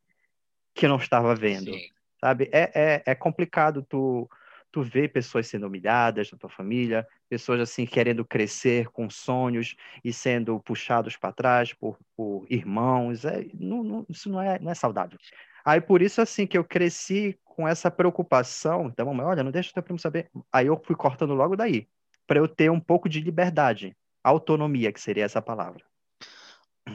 [0.74, 1.88] que não estava vendo, Sim.
[2.20, 2.48] sabe?
[2.52, 4.28] É, é, é complicado tu
[4.72, 10.12] tu vê pessoas sendo humilhadas na tua família, pessoas assim querendo crescer com sonhos e
[10.12, 14.74] sendo puxados para trás por, por irmãos, é, não, não, isso não é, não é
[14.74, 15.18] saudável.
[15.64, 19.72] Aí por isso assim que eu cresci com essa preocupação, então mamãe, olha, não deixa
[19.72, 20.30] teu primo saber.
[20.52, 21.88] Aí eu fui cortando logo daí,
[22.26, 25.84] para eu ter um pouco de liberdade, autonomia, que seria essa palavra.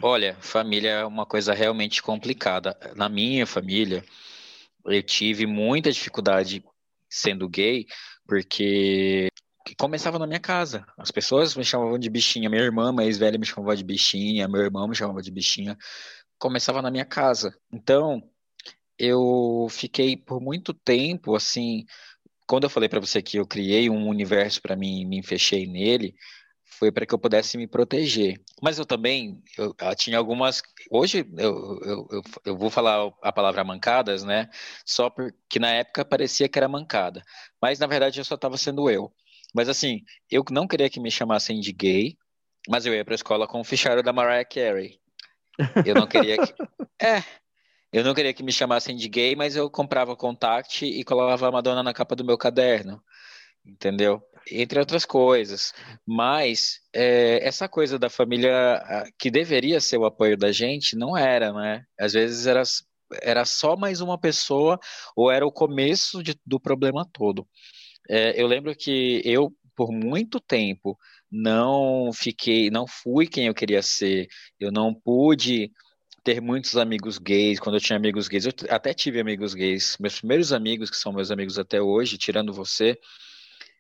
[0.02, 2.78] Olha, família é uma coisa realmente complicada.
[2.96, 4.04] Na minha família,
[4.86, 6.64] eu tive muita dificuldade
[7.10, 7.86] sendo gay,
[8.28, 9.28] porque
[9.78, 10.86] começava na minha casa.
[10.98, 12.50] As pessoas me chamavam de bichinha.
[12.50, 15.78] Minha irmã mais velha me chamava de bichinha, meu irmão me chamava de bichinha.
[16.38, 17.58] Começava na minha casa.
[17.72, 18.22] Então,
[18.98, 21.86] eu fiquei por muito tempo assim.
[22.48, 26.16] Quando eu falei para você que eu criei um universo para mim, me fechei nele,
[26.64, 28.40] foi para que eu pudesse me proteger.
[28.62, 30.62] Mas eu também, eu, eu tinha algumas.
[30.92, 34.50] Hoje eu, eu, eu, eu, vou falar a palavra mancadas, né?
[34.86, 37.24] Só porque na época parecia que era mancada.
[37.62, 39.12] Mas na verdade eu só estava sendo eu.
[39.54, 42.18] Mas assim, eu não queria que me chamassem de gay,
[42.68, 45.00] mas eu ia para a escola com o fichário da Mariah Carey.
[45.86, 46.54] Eu não queria que.
[47.02, 47.22] É.
[47.96, 51.52] Eu não queria que me chamassem de gay, mas eu comprava contact e colocava a
[51.52, 53.02] Madonna na capa do meu caderno.
[53.66, 54.22] Entendeu?
[54.52, 55.74] entre outras coisas.
[56.06, 58.84] Mas é, essa coisa da família
[59.18, 61.86] que deveria ser o apoio da gente não era, né?
[61.98, 62.64] Às vezes era,
[63.22, 64.78] era só mais uma pessoa
[65.16, 67.48] ou era o começo de, do problema todo.
[68.10, 70.98] É, eu lembro que eu, por muito tempo,
[71.32, 74.28] não fiquei, não fui quem eu queria ser.
[74.60, 75.72] Eu não pude
[76.26, 77.60] ter muitos amigos gays.
[77.60, 79.96] Quando eu tinha amigos gays, eu até tive amigos gays.
[80.00, 83.00] Meus primeiros amigos, que são meus amigos até hoje, tirando você,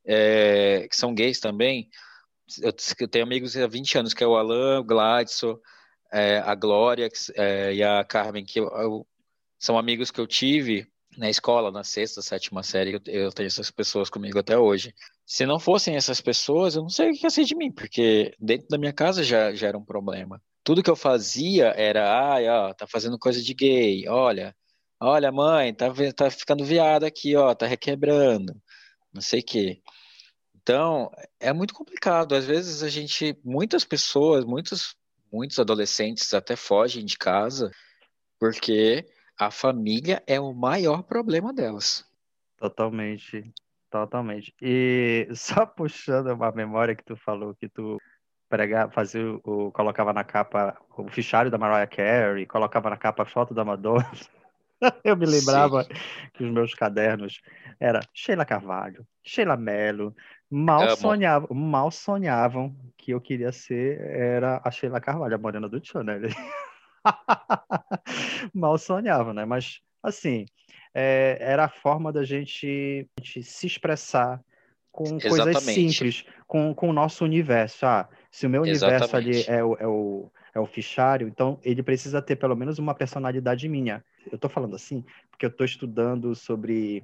[0.06, 1.90] é, que são gays também.
[2.62, 5.60] Eu, eu, tenho amigos há 20 anos, que é o Alan, o Gladson,
[6.14, 9.08] é, a Glória é, e a Carmen, que eu, eu,
[9.58, 14.08] são amigos que eu tive na escola, na sexta, sétima série, eu, tenho essas pessoas
[14.08, 14.94] comigo até hoje.
[15.26, 18.36] Se não fossem essas pessoas, eu não sei o que ia ser de mim, porque
[18.40, 20.40] dentro da minha casa já, já era um problema.
[20.66, 24.56] Tudo que eu fazia era, ai, ó, tá fazendo coisa de gay, olha,
[25.00, 28.54] olha, mãe, tá, tá ficando viada aqui, ó, tá requebrando,
[29.14, 29.82] não sei o quê.
[30.56, 32.34] Então, é muito complicado.
[32.34, 34.96] Às vezes a gente, muitas pessoas, muitos,
[35.32, 37.70] muitos adolescentes até fogem de casa
[38.40, 39.06] porque
[39.38, 42.04] a família é o maior problema delas.
[42.58, 43.54] Totalmente,
[43.92, 44.56] totalmente.
[44.60, 48.02] E só puxando uma memória que tu falou que tu
[48.50, 53.26] pregar, fazia o, colocava na capa o fichário da Mariah Carey, colocava na capa a
[53.26, 54.06] foto da Madonna.
[55.04, 55.90] Eu me lembrava Sim.
[56.34, 57.42] que os meus cadernos
[57.80, 60.14] era Sheila Carvalho, Sheila Mello,
[60.52, 65.80] mal sonhavam, mal sonhavam que eu queria ser era a Sheila Carvalho, a morena do
[65.80, 66.20] Tio, né?
[68.54, 69.46] mal sonhavam, né?
[69.46, 70.46] Mas assim,
[70.94, 74.42] é, era a forma da gente, gente se expressar
[74.92, 75.28] com Exatamente.
[75.28, 77.86] coisas simples, com, com o nosso universo.
[77.86, 79.50] Ah, se o meu universo Exatamente.
[79.50, 82.94] ali é o, é, o, é o fichário, então ele precisa ter pelo menos uma
[82.94, 84.04] personalidade minha.
[84.30, 87.02] Eu estou falando assim porque eu estou estudando sobre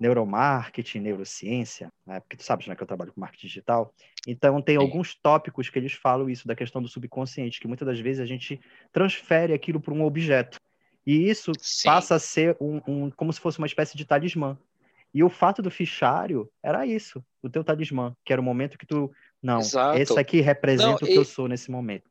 [0.00, 2.18] neuromarketing, neurociência, né?
[2.20, 3.92] porque tu sabes né, que eu trabalho com marketing digital,
[4.26, 4.80] então tem Sim.
[4.80, 8.26] alguns tópicos que eles falam isso da questão do subconsciente, que muitas das vezes a
[8.26, 8.58] gente
[8.90, 10.58] transfere aquilo para um objeto,
[11.06, 11.88] e isso Sim.
[11.88, 14.58] passa a ser um, um, como se fosse uma espécie de talismã.
[15.12, 18.84] E o fato do fichário era isso, o teu talismã, que era o momento que
[18.84, 19.12] tu,
[19.44, 19.98] não, Exato.
[19.98, 21.16] esse aqui representa não, o que e...
[21.16, 22.08] eu sou nesse momento.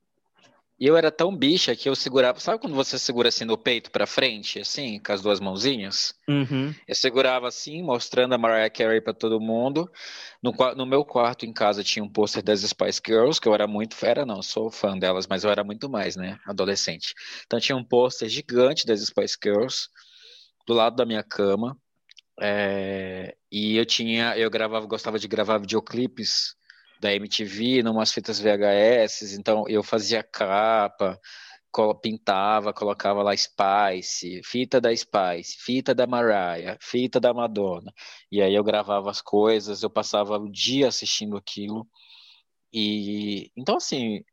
[0.80, 2.40] E eu era tão bicha que eu segurava.
[2.40, 6.14] Sabe quando você segura assim no peito para frente, assim, com as duas mãozinhas?
[6.28, 6.76] Uhum.
[6.88, 9.90] Eu segurava assim, mostrando a Mariah Carey para todo mundo.
[10.44, 13.66] No, no, meu quarto em casa tinha um pôster das Spice Girls, que eu era
[13.66, 13.96] muito.
[14.06, 16.38] Era não, sou fã delas, mas eu era muito mais, né?
[16.46, 17.16] Adolescente.
[17.48, 19.88] Então tinha um pôster gigante das Spice Girls
[20.68, 21.76] do lado da minha cama.
[22.40, 24.38] É, e eu tinha.
[24.38, 26.56] Eu gravava, gostava de gravar videoclipes
[27.04, 31.20] da MTV, numas fitas VHS, então eu fazia capa,
[32.02, 37.94] pintava, colocava lá Spice, fita da Spice, fita da Mariah, fita da Madonna.
[38.32, 41.86] E aí eu gravava as coisas, eu passava o dia assistindo aquilo.
[42.72, 44.24] E então assim,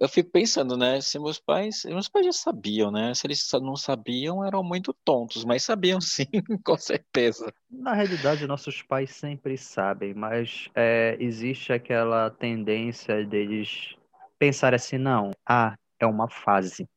[0.00, 1.00] eu fico pensando, né?
[1.00, 3.12] Se meus pais, meus pais já sabiam, né?
[3.14, 6.26] Se eles não sabiam, eram muito tontos, mas sabiam sim,
[6.64, 7.52] com certeza.
[7.70, 13.96] Na realidade, nossos pais sempre sabem, mas é, existe aquela tendência deles
[14.38, 16.88] pensar assim, não, ah, é uma fase.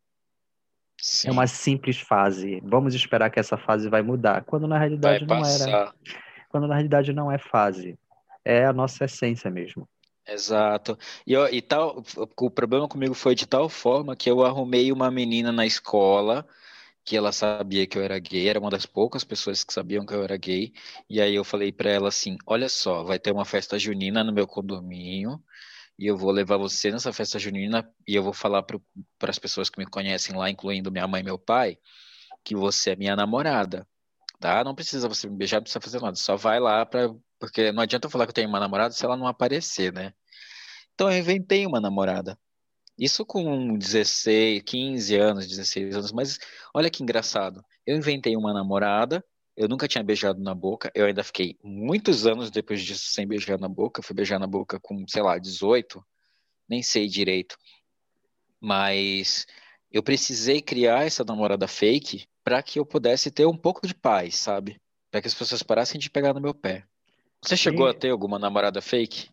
[1.02, 1.30] Sim.
[1.30, 2.62] É uma simples fase.
[2.64, 4.44] Vamos esperar que essa fase vai mudar.
[4.44, 5.92] Quando na realidade não era.
[6.48, 7.98] Quando na realidade não é fase.
[8.46, 9.90] É a nossa essência mesmo.
[10.34, 10.98] Exato.
[11.28, 12.04] E, e tal,
[12.40, 16.48] o problema comigo foi de tal forma que eu arrumei uma menina na escola
[17.06, 20.14] que ela sabia que eu era gay, era uma das poucas pessoas que sabiam que
[20.14, 20.74] eu era gay.
[21.10, 24.34] E aí eu falei para ela assim: "Olha só, vai ter uma festa junina no
[24.34, 25.44] meu condomínio
[26.00, 28.80] e eu vou levar você nessa festa junina e eu vou falar para
[29.32, 31.78] as pessoas que me conhecem lá, incluindo minha mãe e meu pai,
[32.44, 33.88] que você é minha namorada."
[34.40, 34.64] Tá?
[34.64, 36.16] Não precisa você me beijar, não precisa fazer nada.
[36.18, 39.06] Só vai lá para porque não adianta eu falar que eu tenho uma namorada se
[39.06, 40.14] ela não aparecer, né?
[40.94, 42.38] Então eu inventei uma namorada.
[42.98, 46.38] Isso com 16, 15 anos, 16 anos, mas
[46.74, 47.64] olha que engraçado.
[47.86, 49.26] Eu inventei uma namorada,
[49.56, 53.60] eu nunca tinha beijado na boca, eu ainda fiquei muitos anos depois disso sem beijar
[53.60, 54.00] na boca.
[54.00, 56.04] Eu fui beijar na boca com, sei lá, 18,
[56.70, 57.58] nem sei direito.
[58.60, 59.48] Mas
[59.92, 64.36] eu precisei criar essa namorada fake para que eu pudesse ter um pouco de paz,
[64.36, 64.80] sabe?
[65.10, 66.86] Para que as pessoas parassem de pegar no meu pé.
[67.42, 69.30] Você chegou a ter alguma namorada fake?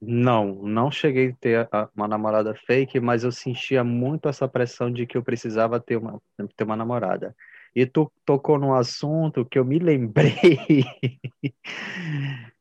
[0.00, 5.06] Não, não cheguei a ter uma namorada fake, mas eu sentia muito essa pressão de
[5.06, 6.20] que eu precisava ter uma,
[6.56, 7.34] ter uma namorada.
[7.74, 10.34] E tu tocou num assunto que eu me lembrei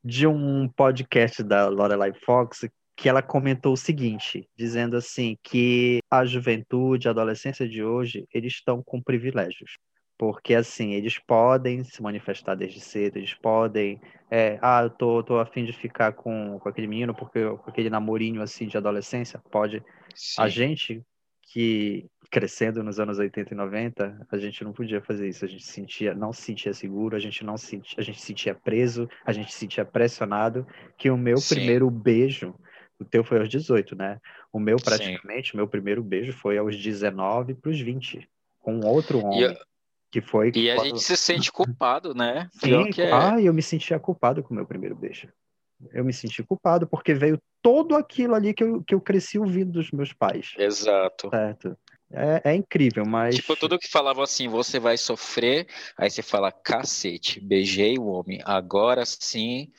[0.04, 6.26] de um podcast da Lorelai Fox que ela comentou o seguinte, dizendo assim que a
[6.26, 9.78] juventude, a adolescência de hoje, eles estão com privilégios
[10.18, 14.02] porque assim, eles podem se manifestar desde cedo, eles podem,
[14.32, 17.90] é, ah, eu tô, tô afim de ficar com, com aquele menino, porque com aquele
[17.90, 19.84] namorinho assim de adolescência, pode.
[20.16, 20.42] Sim.
[20.42, 21.04] A gente
[21.44, 25.66] que crescendo nos anos 80 e 90, a gente não podia fazer isso, a gente
[25.66, 29.32] sentia, não se sentia seguro, a gente não sentia, a gente se sentia preso, a
[29.32, 31.56] gente se sentia pressionado, que o meu Sim.
[31.56, 32.54] primeiro beijo,
[33.00, 34.20] o teu foi aos 18, né?
[34.52, 35.54] O meu praticamente, Sim.
[35.54, 38.28] o meu primeiro beijo foi aos 19 para os 20,
[38.60, 39.44] com outro homem.
[39.44, 39.56] Eu
[40.18, 40.52] que foi.
[40.56, 42.50] E a gente se sente culpado, né?
[42.54, 43.12] Sim, é...
[43.12, 45.28] ah, eu me sentia culpado com o meu primeiro beijo.
[45.94, 49.74] Eu me senti culpado porque veio todo aquilo ali que eu, que eu cresci ouvindo
[49.74, 50.56] dos meus pais.
[50.58, 51.30] Exato.
[51.30, 51.78] Certo.
[52.12, 53.36] É, é, incrível, mas.
[53.36, 58.42] Tipo, tudo que falava assim, você vai sofrer, aí você fala, cacete, beijei o homem,
[58.46, 59.70] agora sim,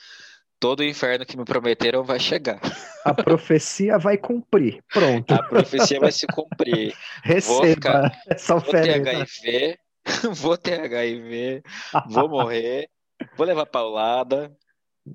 [0.61, 2.61] todo o inferno que me prometeram vai chegar.
[3.05, 5.33] A profecia vai cumprir, pronto.
[5.33, 6.95] A profecia vai se cumprir.
[7.25, 8.93] Receba vou ficar, essa oferta.
[8.93, 9.79] Vou ter HIV,
[10.33, 11.63] vou ter HIV,
[12.09, 12.89] vou morrer,
[13.37, 14.57] vou levar paulada.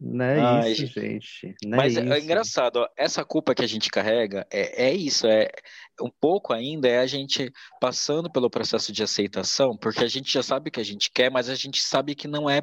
[0.01, 1.55] Não é Ai, isso, gente.
[1.63, 5.27] Não mas é, é, engraçado, ó, essa culpa que a gente carrega é, é isso,
[5.27, 5.49] é
[6.01, 10.41] um pouco ainda é a gente passando pelo processo de aceitação, porque a gente já
[10.41, 12.61] sabe o que a gente quer, mas a gente sabe que não é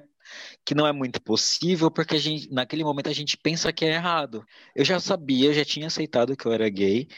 [0.64, 3.94] que não é muito possível, porque a gente, naquele momento a gente pensa que é
[3.94, 4.44] errado.
[4.76, 7.08] Eu já sabia, eu já tinha aceitado que eu era gay,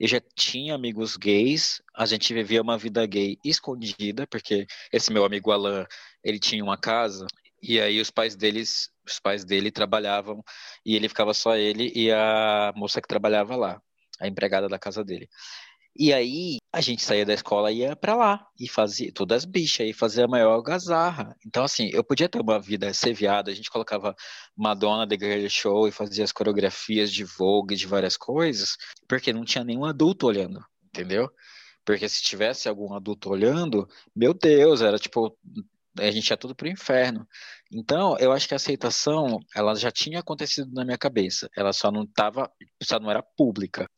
[0.00, 5.26] eu já tinha amigos gays, a gente vivia uma vida gay escondida, porque esse meu
[5.26, 5.86] amigo Alan,
[6.24, 7.26] ele tinha uma casa
[7.62, 10.42] e aí os pais deles, os pais dele trabalhavam
[10.86, 13.82] e ele ficava só ele e a moça que trabalhava lá,
[14.18, 15.28] a empregada da casa dele.
[15.94, 19.44] E aí a gente saía da escola e ia para lá e fazia todas as
[19.44, 21.36] bichas e fazia a maior gazarra.
[21.44, 24.14] Então assim, eu podia ter uma vida ser viada, a gente colocava
[24.56, 28.76] Madonna The Girl Show e fazia as coreografias de Vogue, de várias coisas,
[29.08, 31.28] porque não tinha nenhum adulto olhando, entendeu?
[31.84, 35.36] Porque se tivesse algum adulto olhando, meu Deus, era tipo
[35.98, 37.26] a gente ia tudo pro inferno.
[37.72, 41.90] Então, eu acho que a aceitação, ela já tinha acontecido na minha cabeça, ela só
[41.90, 42.50] não tava,
[42.82, 43.88] só não era pública.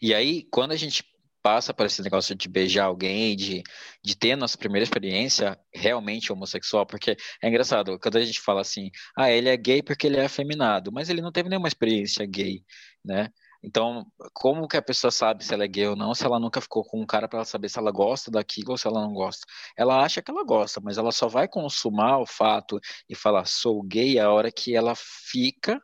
[0.00, 1.04] E aí, quando a gente
[1.42, 3.62] passa por esse negócio de beijar alguém, de,
[4.02, 8.60] de ter a nossa primeira experiência realmente homossexual, porque é engraçado, quando a gente fala
[8.60, 12.24] assim, ah, ele é gay porque ele é afeminado, mas ele não teve nenhuma experiência
[12.26, 12.64] gay,
[13.04, 13.28] né?
[13.64, 16.60] Então, como que a pessoa sabe se ela é gay ou não, se ela nunca
[16.60, 19.46] ficou com um cara para saber se ela gosta daquilo ou se ela não gosta?
[19.76, 23.80] Ela acha que ela gosta, mas ela só vai consumar o fato e falar sou
[23.82, 25.80] gay a hora que ela fica,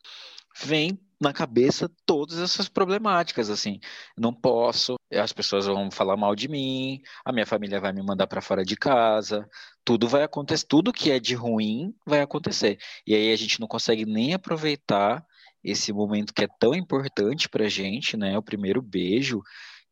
[0.61, 3.81] vem na cabeça todas essas problemáticas, assim,
[4.17, 8.27] não posso, as pessoas vão falar mal de mim, a minha família vai me mandar
[8.27, 9.49] para fora de casa,
[9.85, 12.79] tudo vai acontecer, tudo que é de ruim vai acontecer.
[13.07, 15.25] E aí a gente não consegue nem aproveitar
[15.63, 18.39] esse momento que é tão importante pra gente, né?
[18.39, 19.43] O primeiro beijo,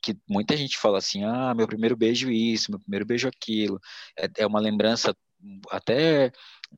[0.02, 3.80] que muita gente fala assim, ah, meu primeiro beijo isso, meu primeiro beijo aquilo.
[4.18, 5.16] É, é uma lembrança,
[5.70, 6.30] até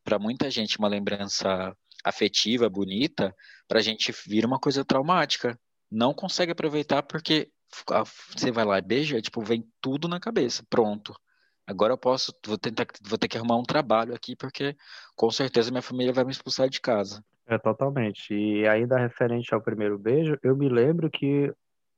[0.05, 3.35] para muita gente, uma lembrança afetiva, bonita,
[3.67, 5.59] para a gente vira uma coisa traumática.
[5.91, 7.51] Não consegue aproveitar porque
[8.35, 11.15] você vai lá e beija, tipo, vem tudo na cabeça, pronto.
[11.67, 14.75] Agora eu posso, vou tentar, vou ter que arrumar um trabalho aqui, porque
[15.15, 17.23] com certeza minha família vai me expulsar de casa.
[17.47, 18.33] É, totalmente.
[18.33, 21.53] E ainda referente ao primeiro beijo, eu me lembro que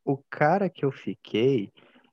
[0.04, 1.72] o cara que eu fiquei,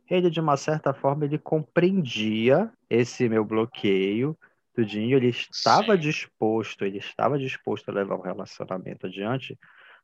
[0.09, 4.37] ele de uma certa forma, ele compreendia esse meu bloqueio,
[4.77, 5.99] tudinho, ele estava Sim.
[5.99, 9.57] disposto, ele estava disposto a levar o relacionamento adiante,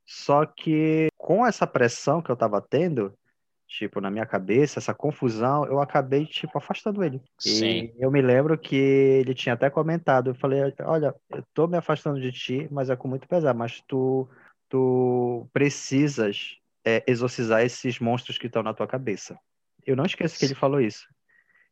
[0.04, 3.14] só que com essa pressão que eu estava tendo,
[3.68, 7.22] tipo, na minha cabeça, essa confusão, eu acabei, tipo, afastando ele.
[7.40, 7.92] Sim.
[7.96, 11.78] E eu me lembro que ele tinha até comentado, eu falei, olha, eu tô me
[11.78, 14.28] afastando de ti, mas é com muito pesar, mas tu,
[14.68, 19.38] tu precisas é, exorcizar esses monstros que estão na tua cabeça.
[19.86, 21.08] Eu não esqueço que ele falou isso.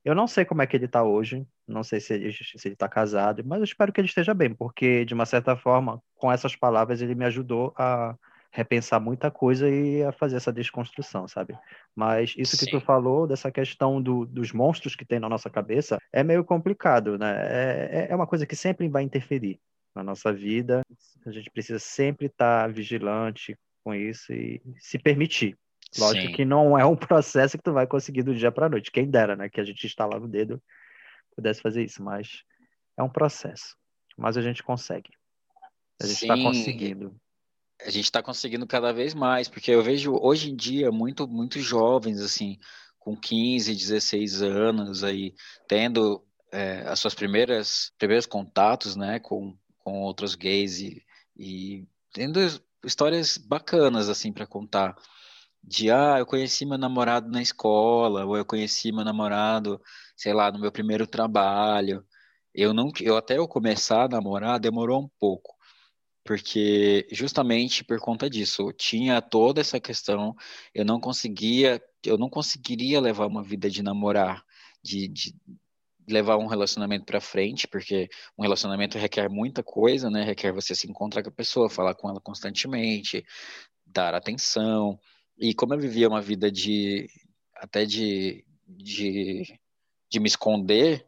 [0.03, 2.75] Eu não sei como é que ele tá hoje, não sei se ele, se ele
[2.75, 6.31] tá casado, mas eu espero que ele esteja bem, porque, de uma certa forma, com
[6.31, 8.15] essas palavras, ele me ajudou a
[8.51, 11.57] repensar muita coisa e a fazer essa desconstrução, sabe?
[11.95, 12.71] Mas isso que Sim.
[12.71, 17.17] tu falou, dessa questão do, dos monstros que tem na nossa cabeça, é meio complicado,
[17.17, 17.31] né?
[17.47, 19.59] É, é, é uma coisa que sempre vai interferir
[19.95, 20.81] na nossa vida.
[21.25, 25.57] A gente precisa sempre estar tá vigilante com isso e se permitir.
[25.97, 26.33] Lógico Sim.
[26.33, 28.91] que não é um processo que tu vai conseguir do dia para noite.
[28.91, 29.49] Quem dera, né?
[29.49, 30.61] Que a gente instalava o dedo
[31.35, 32.43] pudesse fazer isso, mas
[32.97, 33.75] é um processo.
[34.17, 35.09] Mas a gente consegue.
[36.01, 37.15] A gente está conseguindo
[37.85, 41.63] a gente está conseguindo cada vez mais, porque eu vejo hoje em dia muito, muitos
[41.63, 42.59] jovens, assim,
[42.99, 45.33] com 15, 16 anos aí,
[45.67, 51.03] tendo é, as suas primeiras primeiros contatos, né, com, com outros gays e,
[51.35, 52.39] e tendo
[52.85, 54.95] histórias bacanas, assim, para contar.
[55.63, 59.81] De, ah, eu conheci meu namorado na escola, ou eu conheci meu namorado,
[60.15, 62.05] sei lá, no meu primeiro trabalho.
[62.53, 65.55] Eu não, eu até eu começar a namorar demorou um pouco
[66.23, 70.35] porque justamente por conta disso, tinha toda essa questão,
[70.73, 74.43] eu não conseguia, eu não conseguiria levar uma vida de namorar,
[74.83, 75.35] de, de
[76.07, 80.23] levar um relacionamento para frente, porque um relacionamento requer muita coisa, né?
[80.23, 83.25] Requer você se encontrar com a pessoa, falar com ela constantemente,
[83.85, 84.99] dar atenção.
[85.41, 87.09] E como eu vivia uma vida de
[87.55, 89.59] até de, de,
[90.07, 91.07] de me esconder,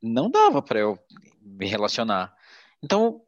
[0.00, 0.96] não dava para eu
[1.40, 2.32] me relacionar.
[2.82, 3.20] Então,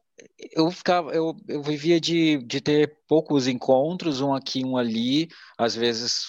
[0.53, 5.75] eu ficava, eu, eu vivia de, de ter poucos encontros, um aqui, um ali, às
[5.75, 6.27] vezes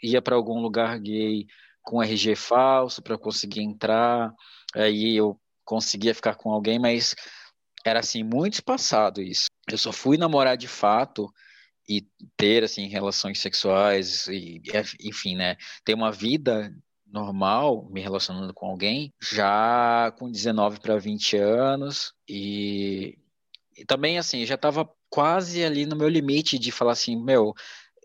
[0.00, 1.46] ia para algum lugar gay
[1.82, 4.32] com RG falso para conseguir entrar,
[4.74, 7.14] aí eu conseguia ficar com alguém, mas
[7.84, 9.46] era assim muito espaçado isso.
[9.68, 11.32] Eu só fui namorar de fato
[11.88, 12.06] e
[12.36, 14.62] ter assim relações sexuais e
[15.00, 16.74] enfim, né, ter uma vida
[17.06, 23.18] normal, me relacionando com alguém, já com 19 para 20 anos e
[23.76, 27.54] e também, assim, já estava quase ali no meu limite de falar assim, meu,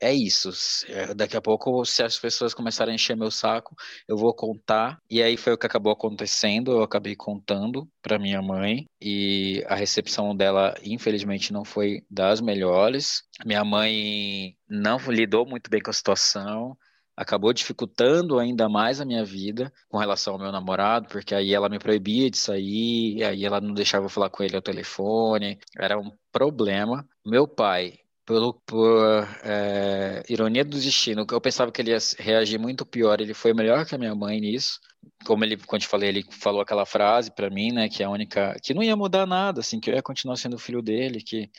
[0.02, 0.50] é isso.
[0.88, 3.76] É, daqui a pouco, se as pessoas começarem a encher meu saco,
[4.08, 5.00] eu vou contar.
[5.10, 6.72] E aí foi o que acabou acontecendo.
[6.72, 13.24] Eu acabei contando para minha mãe e a recepção dela, infelizmente, não foi das melhores.
[13.46, 16.78] Minha mãe não lidou muito bem com a situação
[17.20, 21.68] acabou dificultando ainda mais a minha vida com relação ao meu namorado, porque aí ela
[21.68, 26.00] me proibia de sair, aí ela não deixava eu falar com ele ao telefone, era
[26.00, 27.06] um problema.
[27.26, 28.00] Meu pai,
[28.30, 33.34] pelo, por é, ironia do destino, eu pensava que ele ia reagir muito pior, ele
[33.34, 34.80] foi melhor que a minha mãe nisso.
[35.26, 38.10] Como ele, quando eu falei, ele falou aquela frase para mim, né, que é a
[38.12, 41.50] única, que não ia mudar nada, assim, que eu ia continuar sendo filho dele, que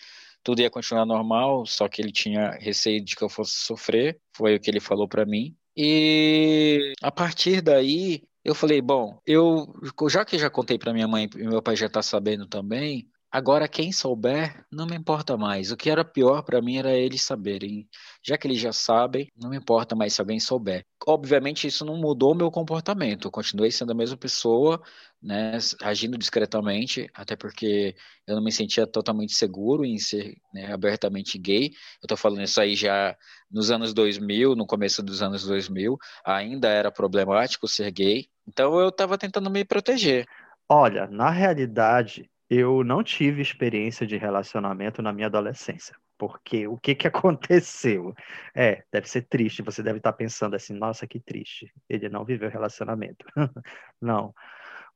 [0.44, 4.54] tudo ia continuar normal, só que ele tinha receio de que eu fosse sofrer, foi
[4.54, 5.56] o que ele falou para mim.
[5.76, 9.66] E a partir daí, eu falei, bom, eu
[10.08, 13.68] já que já contei para minha mãe e meu pai já tá sabendo também, Agora,
[13.68, 15.70] quem souber, não me importa mais.
[15.70, 17.88] O que era pior para mim era eles saberem.
[18.24, 20.84] Já que eles já sabem, não me importa mais se alguém souber.
[21.06, 23.28] Obviamente, isso não mudou meu comportamento.
[23.28, 24.82] Eu continuei sendo a mesma pessoa,
[25.22, 27.94] né, agindo discretamente, até porque
[28.26, 31.66] eu não me sentia totalmente seguro em ser né, abertamente gay.
[31.66, 33.16] Eu estou falando isso aí já
[33.48, 38.26] nos anos 2000, no começo dos anos 2000, ainda era problemático ser gay.
[38.48, 40.26] Então, eu estava tentando me proteger.
[40.68, 45.94] Olha, na realidade, eu não tive experiência de relacionamento na minha adolescência.
[46.18, 48.12] Porque o que, que aconteceu?
[48.54, 49.62] É, deve ser triste.
[49.62, 51.72] Você deve estar pensando assim: nossa, que triste.
[51.88, 53.24] Ele não viveu relacionamento.
[54.02, 54.34] não.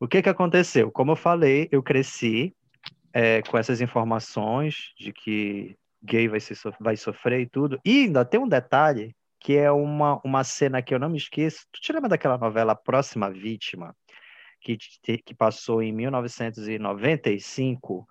[0.01, 0.91] O que, que aconteceu?
[0.91, 2.55] Como eu falei, eu cresci
[3.13, 7.81] é, com essas informações de que gay vai, se, vai sofrer e tudo.
[7.85, 11.67] E ainda tem um detalhe que é uma, uma cena que eu não me esqueço.
[11.71, 13.95] Tu te lembra daquela novela Próxima Vítima,
[14.65, 14.79] que,
[15.19, 18.09] que passou em 1995,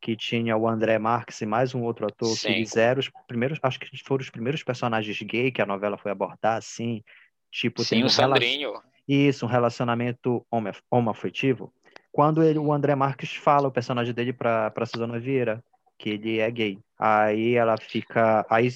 [0.00, 2.48] que tinha o André Marques e mais um outro ator, Sim.
[2.48, 5.96] que eles eram os primeiros, acho que foram os primeiros personagens gay que a novela
[5.96, 7.02] foi abordar, assim,
[7.50, 7.82] tipo...
[7.82, 8.74] Sim, um o Sandrinho.
[9.08, 10.46] Isso, um relacionamento
[10.90, 11.72] homoafetivo.
[12.12, 15.62] Quando ele, o André Marques fala o personagem dele para para Suzana Vieira,
[15.98, 16.78] que ele é gay.
[16.98, 18.68] Aí ela fica, aí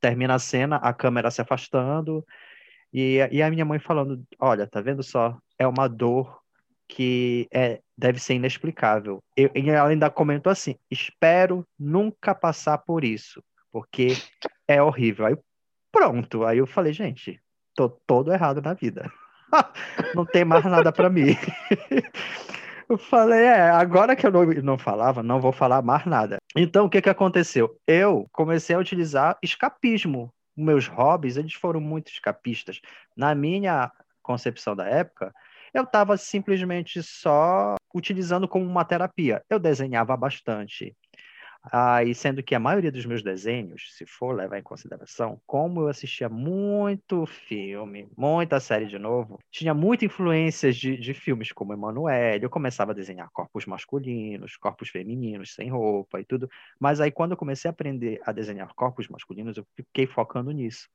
[0.00, 2.24] termina a cena, a câmera se afastando,
[2.92, 5.36] e, e a minha mãe falando: Olha, tá vendo só?
[5.58, 6.40] É uma dor
[6.88, 9.22] que é, deve ser inexplicável.
[9.36, 14.16] Eu, e ela ainda comentou assim: Espero nunca passar por isso, porque
[14.66, 15.26] é horrível.
[15.26, 15.36] Aí
[15.92, 17.40] pronto, aí eu falei: Gente,
[17.74, 19.10] tô todo errado na vida.
[20.14, 21.36] não tem mais nada para mim.
[22.88, 26.38] Eu falei, é, agora que eu não, não falava, não vou falar mais nada.
[26.56, 27.78] Então, o que, que aconteceu?
[27.86, 30.32] Eu comecei a utilizar escapismo.
[30.56, 32.80] Meus hobbies, eles foram muito escapistas.
[33.14, 35.34] Na minha concepção da época,
[35.72, 39.42] eu estava simplesmente só utilizando como uma terapia.
[39.48, 40.96] Eu desenhava bastante,
[41.72, 45.88] ah, sendo que a maioria dos meus desenhos, se for levar em consideração, como eu
[45.88, 52.44] assistia muito filme, muita série de novo, tinha muita influências de, de filmes como Emanuele.
[52.44, 56.48] Eu começava a desenhar corpos masculinos, corpos femininos, sem roupa e tudo.
[56.80, 60.88] Mas aí, quando eu comecei a aprender a desenhar corpos masculinos, eu fiquei focando nisso.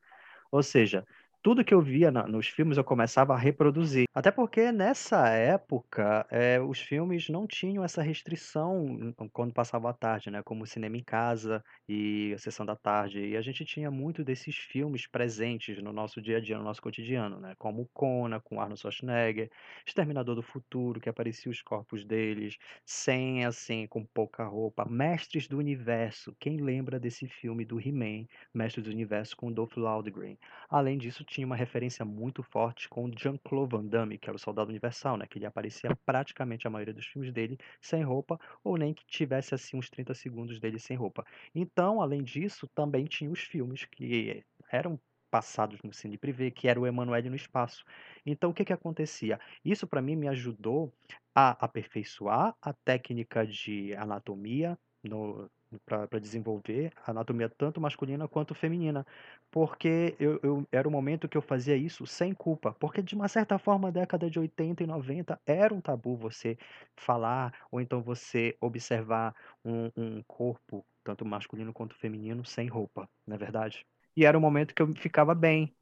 [0.52, 1.06] Ou seja,
[1.44, 4.06] tudo que eu via na, nos filmes eu começava a reproduzir.
[4.16, 10.32] Até porque nessa época é, os filmes não tinham essa restrição quando passava a tarde,
[10.32, 10.42] né?
[10.42, 13.20] Como o cinema em casa e a sessão da tarde.
[13.20, 16.82] E a gente tinha muito desses filmes presentes no nosso dia a dia, no nosso
[16.82, 17.56] cotidiano, né?
[17.60, 19.52] Como Kona, com Arnold Schwarzenegger,
[19.86, 24.86] Exterminador do Futuro, que aparecia os corpos deles, sem assim, com pouca roupa.
[24.86, 26.34] Mestres do Universo.
[26.40, 30.38] Quem lembra desse filme do He-Man, Mestres do Universo, com Dolph Lundgren?
[30.70, 34.70] Além disso, tinha uma referência muito forte com Jean-Claude Van Damme, que era o Soldado
[34.70, 35.26] Universal, né?
[35.26, 39.56] Que ele aparecia praticamente a maioria dos filmes dele sem roupa, ou nem que tivesse
[39.56, 41.26] assim uns 30 segundos dele sem roupa.
[41.56, 45.00] Então, além disso, também tinha os filmes que eram
[45.32, 47.84] passados no cine privê, que era o Emanuele no espaço.
[48.24, 49.40] Então, o que, que acontecia?
[49.66, 50.94] Isso, para mim, me ajudou
[51.34, 55.50] a aperfeiçoar a técnica de anatomia no,
[55.86, 59.06] para desenvolver a anatomia tanto masculina quanto feminina,
[59.52, 63.28] porque eu, eu, era o momento que eu fazia isso sem culpa, porque de uma
[63.28, 66.58] certa forma, década de 80 e 90 era um tabu você
[66.96, 73.36] falar ou então você observar um, um corpo, tanto masculino quanto feminino, sem roupa, não
[73.36, 73.86] é verdade?
[74.16, 75.76] E era o momento que eu ficava bem,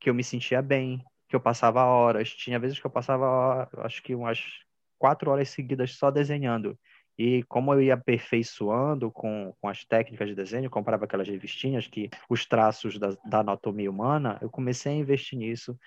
[0.00, 2.30] que eu me sentia bem, que eu passava horas.
[2.34, 4.40] Tinha vezes que eu passava, acho que umas
[4.98, 6.78] quatro horas seguidas só desenhando.
[7.24, 12.10] E como eu ia aperfeiçoando com, com as técnicas de desenho, comprava aquelas revistinhas que
[12.28, 15.78] os traços da, da anatomia humana, eu comecei a investir nisso.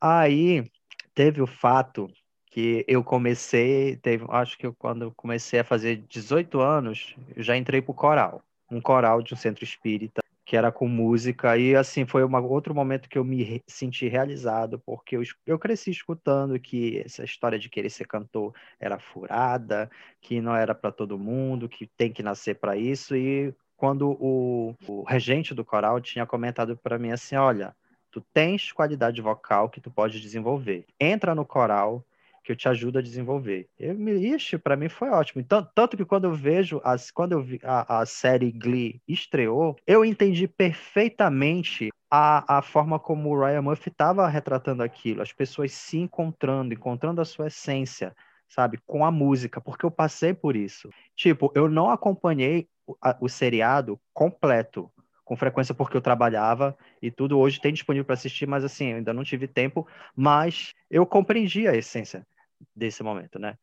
[0.00, 0.70] Aí
[1.16, 2.08] teve o fato
[2.46, 7.42] que eu comecei, teve, acho que eu, quando eu comecei a fazer 18 anos, eu
[7.42, 8.40] já entrei para o coral,
[8.70, 10.21] um coral de um centro espírita
[10.52, 14.78] que era com música, e assim, foi um outro momento que eu me senti realizado,
[14.84, 19.90] porque eu, eu cresci escutando que essa história de querer ser cantor era furada,
[20.20, 24.74] que não era para todo mundo, que tem que nascer para isso, e quando o,
[24.86, 27.74] o regente do coral tinha comentado para mim assim, olha,
[28.10, 32.04] tu tens qualidade vocal que tu pode desenvolver, entra no coral,
[32.42, 33.68] que eu te ajudo a desenvolver.
[33.78, 35.44] Eu, ixi, para mim foi ótimo.
[35.44, 39.76] Tanto, tanto que quando eu vejo, as, quando eu vi a, a série Glee estreou,
[39.86, 45.72] eu entendi perfeitamente a, a forma como o Ryan Murphy estava retratando aquilo, as pessoas
[45.72, 48.14] se encontrando, encontrando a sua essência,
[48.48, 50.90] sabe, com a música, porque eu passei por isso.
[51.16, 54.90] Tipo, eu não acompanhei o, a, o seriado completo,
[55.24, 58.96] com frequência porque eu trabalhava e tudo hoje tem disponível para assistir, mas assim, eu
[58.96, 62.26] ainda não tive tempo, mas eu compreendi a essência
[62.74, 63.56] desse momento, né?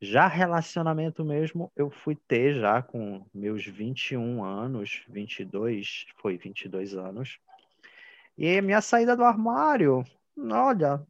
[0.00, 7.38] Já relacionamento mesmo, eu fui ter já com meus 21 anos, 22, foi 22 anos.
[8.36, 10.04] E minha saída do armário,
[10.38, 11.02] olha,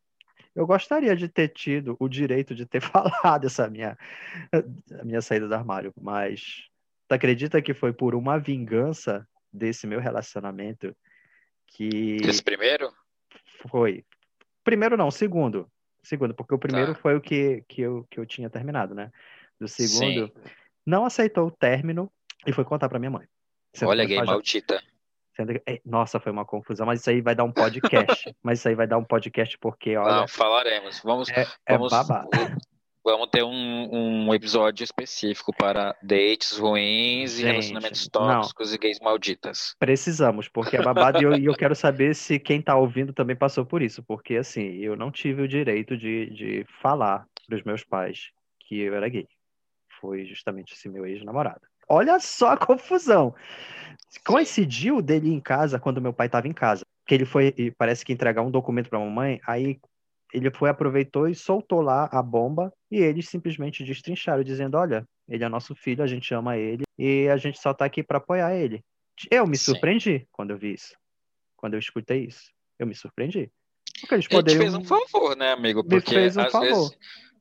[0.55, 3.99] eu gostaria de ter tido o direito de ter falado essa minha,
[5.03, 6.69] minha saída do armário, mas
[7.09, 10.97] tu acredita que foi por uma vingança desse meu relacionamento
[11.67, 12.19] que.
[12.23, 12.93] Esse primeiro?
[13.69, 14.05] Foi.
[14.63, 15.71] Primeiro não, segundo.
[16.07, 17.01] Segundo, porque o primeiro tá.
[17.01, 19.11] foi o que, que, eu, que eu tinha terminado, né?
[19.59, 20.33] Do segundo, Sim.
[20.87, 22.09] não aceitou o término
[22.47, 23.27] e foi contar pra minha mãe.
[23.83, 24.81] Olha, gay maldita.
[25.35, 25.61] Sendo...
[25.67, 28.33] É, nossa, foi uma confusão, mas isso aí vai dar um podcast.
[28.41, 30.21] mas isso aí vai dar um podcast porque, olha.
[30.21, 31.01] Não, falaremos.
[31.01, 31.29] Vamos.
[31.29, 31.91] É, é vamos...
[31.91, 32.31] babado.
[33.07, 38.41] Vamos ter um, um episódio específico para dates ruins Gente, e relacionamentos não.
[38.41, 39.77] tóxicos e gays malditas.
[39.79, 43.65] Precisamos, porque é babado e eu, eu quero saber se quem tá ouvindo também passou
[43.65, 48.33] por isso, porque assim, eu não tive o direito de, de falar pros meus pais
[48.59, 49.29] que eu era gay.
[50.01, 51.61] Foi justamente esse meu ex-namorado.
[51.89, 53.33] Olha só a confusão.
[54.27, 56.85] Coincidiu dele em casa quando meu pai estava em casa.
[57.07, 59.79] Que ele foi, e parece que entregar um documento para a mamãe, aí
[60.33, 65.45] ele foi, aproveitou e soltou lá a bomba, e eles simplesmente destrincharam, dizendo: Olha, ele
[65.45, 68.55] é nosso filho, a gente ama ele, e a gente só tá aqui para apoiar
[68.55, 68.81] ele.
[69.31, 69.73] Eu me Sim.
[69.73, 70.95] surpreendi quando eu vi isso.
[71.57, 72.51] Quando eu escutei isso.
[72.79, 73.51] Eu me surpreendi.
[74.01, 74.63] Porque eles Ele te poderiam.
[74.63, 75.83] fez um favor, né, amigo?
[75.83, 76.67] Me Porque fez um às favor.
[76.69, 76.99] vezes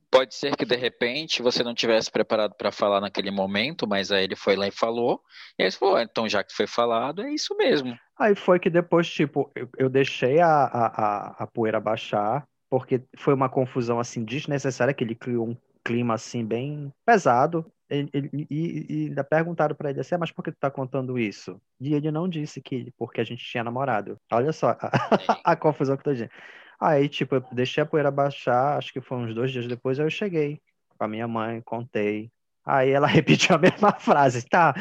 [0.10, 4.24] pode ser que de repente você não tivesse preparado para falar naquele momento, mas aí
[4.24, 5.22] ele foi lá e falou,
[5.60, 7.98] e aí você falou, "Ah, então já que foi falado, é isso mesmo.
[8.18, 13.04] Aí foi que depois, tipo, eu, eu deixei a, a, a, a poeira baixar, porque
[13.18, 17.66] foi uma confusão, assim, desnecessária, que ele criou um clima, assim, bem pesado.
[17.90, 20.72] Ele- ele- e, e ainda perguntaram pra ele assim, "Ah, mas por que tu tá
[20.72, 21.62] contando isso?
[21.80, 24.18] E ele não disse que porque a gente tinha namorado.
[24.32, 24.92] Olha só a,
[25.44, 26.32] a confusão que tá gente.
[26.80, 30.06] Aí, tipo, eu deixei a poeira baixar, acho que foi uns dois dias depois, aí
[30.06, 30.60] eu cheguei
[30.98, 32.32] com a minha mãe, contei.
[32.66, 34.74] Aí ela repetiu a mesma frase, tá?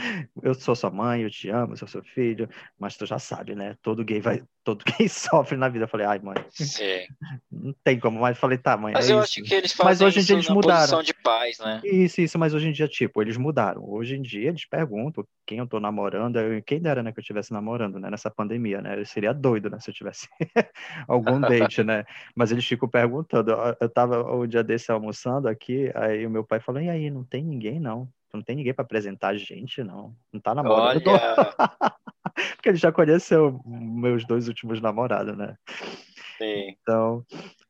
[0.43, 3.55] Eu sou sua mãe, eu te amo, eu sou seu filho, mas tu já sabe,
[3.55, 3.77] né?
[3.83, 5.85] Todo gay vai, todo gay sofre na vida.
[5.85, 7.07] Eu falei, ai, mãe, Sim.
[7.51, 8.21] não tem como.
[8.21, 9.25] Mas eu falei, tá, mãe, Mas é eu isso.
[9.25, 10.87] acho que eles Mas fazem hoje em dia eles mudaram.
[10.87, 11.81] posição de pais, né?
[11.85, 13.85] Isso, isso, mas hoje em dia, tipo, eles mudaram.
[13.89, 16.39] Hoje em dia eles perguntam quem eu tô namorando.
[16.67, 18.99] Quem dera, né, que eu estivesse namorando, né, nessa pandemia, né?
[19.01, 20.29] Eu seria doido, né, se eu tivesse
[21.09, 22.05] algum date, né?
[22.35, 23.51] Mas eles ficam perguntando.
[23.53, 27.11] Eu- Eu tava o dia desse almoçando aqui, aí o meu pai falou: e aí,
[27.11, 28.07] não tem ninguém, não?
[28.31, 30.15] Tu Não tem ninguém pra apresentar a gente, não?
[30.33, 31.07] Não tá namorando?
[31.09, 31.55] Olha,
[32.57, 35.57] Porque ele já conheceu meus dois últimos namorados, né?
[36.39, 36.75] sim.
[36.83, 37.25] Então,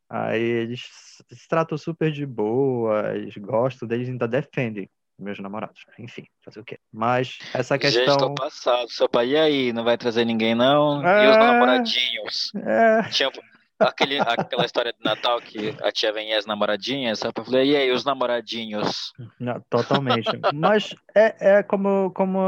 [0.08, 0.88] aí eles
[1.30, 4.88] se tratam super de boa, eles gostam deles e ainda defendem
[5.18, 5.84] meus namorados.
[5.98, 6.78] Enfim, fazer o quê?
[6.92, 8.34] Mas essa Gente, tô questão.
[8.34, 8.88] passado.
[8.90, 9.72] Seu pai, e aí?
[9.72, 11.02] Não vai trazer ninguém, não?
[11.02, 11.30] E É.
[11.30, 12.52] os namoradinhos?
[12.56, 13.30] É, Tinha
[13.78, 17.34] aquele, aquela história de Natal que a tia vem e as namoradinhas, sabe?
[17.36, 19.12] Eu falei, e aí, os namoradinhos?
[19.38, 20.30] não, totalmente.
[20.52, 22.38] Mas é, é como, como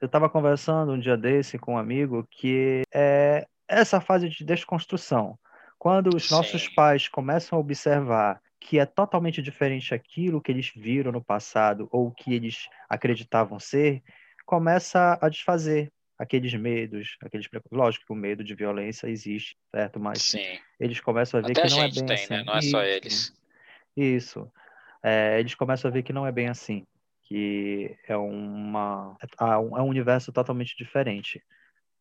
[0.00, 5.38] eu estava conversando um dia desse com um amigo, que é essa fase de desconstrução.
[5.78, 6.74] Quando os nossos Sim.
[6.74, 12.10] pais começam a observar que é totalmente diferente aquilo que eles viram no passado ou
[12.10, 14.02] que eles acreditavam ser,
[14.46, 15.92] começa a desfazer
[16.24, 17.78] aqueles medos, aqueles preconceitos.
[17.78, 20.00] Lógico que o medo de violência existe, certo?
[20.00, 20.58] Mas Sim.
[20.80, 22.14] eles começam a ver Até a que não é bem tem, né?
[22.14, 22.44] assim.
[22.44, 22.88] Não é só Isso.
[22.90, 23.34] eles.
[23.96, 24.52] Isso.
[25.02, 26.86] É, eles começam a ver que não é bem assim,
[27.22, 31.42] que é uma é um é um universo totalmente diferente.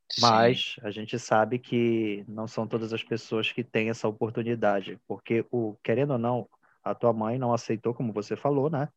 [0.10, 0.22] Sim.
[0.22, 5.46] Mas a gente sabe que não são todas as pessoas que têm essa oportunidade, porque
[5.52, 6.48] o querendo ou não,
[6.84, 8.88] a tua mãe não aceitou, como você falou, né?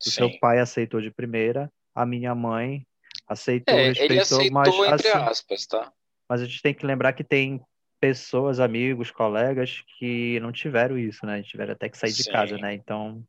[0.00, 0.38] O seu Sim.
[0.38, 2.86] pai aceitou de primeira, a minha mãe
[3.26, 5.92] aceitou, É, ele respeitou, mas aceitou entre assim, aspas, tá?
[6.28, 7.60] mas a gente tem que lembrar que tem
[8.00, 11.42] pessoas, amigos, colegas que não tiveram isso, né?
[11.42, 12.60] Tiveram até que sair de casa, Sim.
[12.60, 12.74] né?
[12.74, 13.24] Então,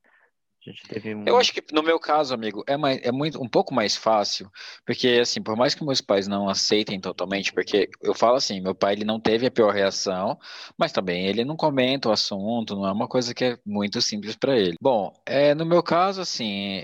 [0.66, 1.24] a gente teve um.
[1.26, 4.50] Eu acho que no meu caso, amigo, é, mais, é muito, um pouco mais fácil,
[4.86, 8.76] porque assim, por mais que meus pais não aceitem totalmente, porque eu falo assim, meu
[8.76, 10.38] pai ele não teve a pior reação,
[10.78, 14.36] mas também ele não comenta o assunto, não é uma coisa que é muito simples
[14.36, 14.76] para ele.
[14.82, 16.84] Bom, é, no meu caso, assim,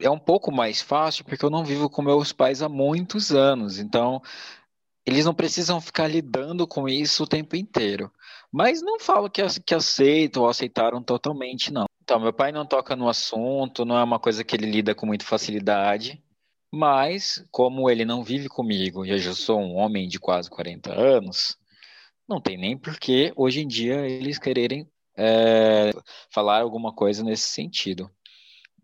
[0.00, 3.78] é um pouco mais fácil porque eu não vivo com meus pais há muitos anos,
[3.78, 4.22] então
[5.06, 8.12] eles não precisam ficar lidando com isso o tempo inteiro.
[8.52, 11.86] Mas não falo que, que aceitam ou aceitaram totalmente, não.
[12.02, 15.06] Então, meu pai não toca no assunto, não é uma coisa que ele lida com
[15.06, 16.22] muita facilidade.
[16.70, 20.92] Mas, como ele não vive comigo e eu já sou um homem de quase 40
[20.92, 21.56] anos,
[22.28, 24.86] não tem nem por que hoje em dia eles quererem
[25.16, 25.90] é,
[26.30, 28.10] falar alguma coisa nesse sentido.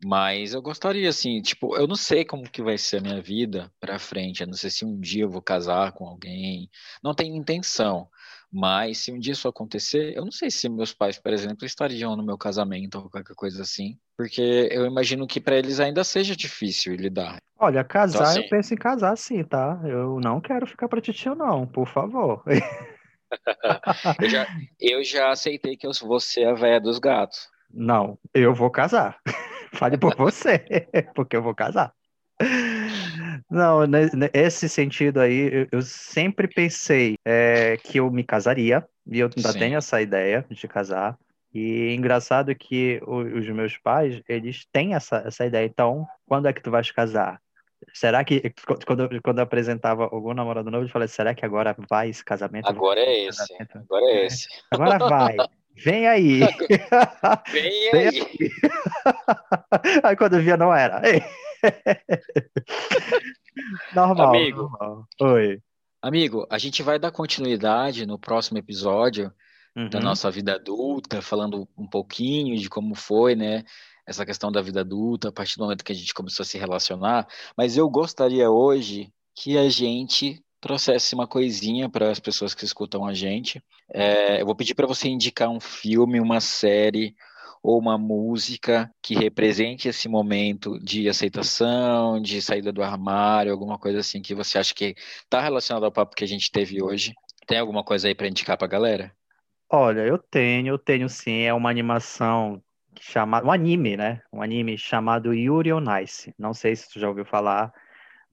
[0.05, 3.73] Mas eu gostaria, assim, tipo, eu não sei como que vai ser a minha vida
[3.81, 4.43] pra frente.
[4.43, 6.69] Eu não sei se um dia eu vou casar com alguém.
[7.03, 8.07] Não tenho intenção.
[8.53, 12.15] Mas se um dia isso acontecer, eu não sei se meus pais, por exemplo, estariam
[12.17, 13.99] no meu casamento ou qualquer coisa assim.
[14.17, 17.39] Porque eu imagino que pra eles ainda seja difícil lidar.
[17.59, 19.81] Olha, casar, Então, assim- eu penso em casar sim, tá?
[19.85, 22.45] Eu não quero ficar pra titio, não, por favor.
[24.21, 24.47] Eu já,
[24.79, 27.49] eu já aceitei que eu vou ser a véia dos gatos.
[27.73, 29.19] Não, eu vou casar.
[29.75, 30.59] Fale por você,
[31.15, 31.93] porque eu vou casar.
[33.51, 39.19] Não, ne- ne- nesse sentido aí, eu, sempre pensei é, que eu me casaria, e
[39.21, 39.59] eu ainda Sim.
[39.59, 41.17] tenho essa ideia de casar.
[41.53, 45.65] E engraçado que os meus pais, eles têm essa, essa ideia.
[45.67, 47.41] Então, quando é que tu vais casar?
[47.93, 48.53] Será que,
[48.87, 52.25] quando, eu- quando eu apresentava algum namorado novo, eu falei, será que agora vai esse
[52.25, 52.69] casamento?
[52.69, 53.39] Agora é Esse esse.
[53.59, 53.79] casamento?
[53.79, 54.49] Agora é esse.
[54.71, 55.37] Agora vai.
[55.77, 56.41] Vem aí.
[57.53, 58.09] Vem aí.
[58.09, 58.27] aí.
[60.03, 61.03] aí quando via não era.
[63.95, 64.29] normal.
[64.29, 64.63] Amigo.
[64.63, 65.07] Normal.
[65.21, 65.61] Oi.
[66.03, 69.33] Amigo, a gente vai dar continuidade no próximo episódio
[69.77, 69.89] Uhum.
[69.89, 73.65] da nossa vida adulta, falando um pouquinho de como foi, né?
[74.07, 76.57] Essa questão da vida adulta, a partir do momento que a gente começou a se
[76.57, 77.27] relacionar.
[77.57, 83.05] Mas eu gostaria hoje que a gente trouxesse uma coisinha para as pessoas que escutam
[83.05, 83.63] a gente.
[83.93, 87.15] É, eu vou pedir para você indicar um filme, uma série
[87.63, 94.01] ou uma música que represente esse momento de aceitação, de saída do armário, alguma coisa
[94.01, 97.13] assim que você acha que está relacionado ao papo que a gente teve hoje.
[97.47, 99.13] Tem alguma coisa aí para indicar para a galera?
[99.71, 102.63] Olha, eu tenho, eu tenho sim, é uma animação
[102.99, 104.23] chamada, um anime, né?
[104.33, 106.35] Um anime chamado Yuri on Ice.
[106.39, 107.71] Não sei se tu já ouviu falar,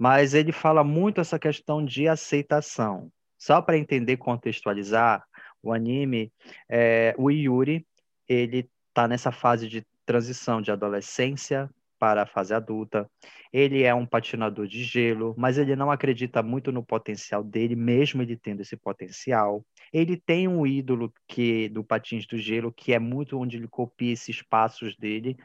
[0.01, 3.11] mas ele fala muito essa questão de aceitação.
[3.37, 5.23] Só para entender, contextualizar,
[5.61, 6.33] o anime,
[6.67, 7.85] é, o Yuri,
[8.27, 13.07] ele está nessa fase de transição de adolescência para a fase adulta.
[13.53, 18.23] Ele é um patinador de gelo, mas ele não acredita muito no potencial dele, mesmo
[18.23, 19.63] ele tendo esse potencial.
[19.93, 24.13] Ele tem um ídolo que do patins do gelo, que é muito onde ele copia
[24.13, 25.37] esses passos dele.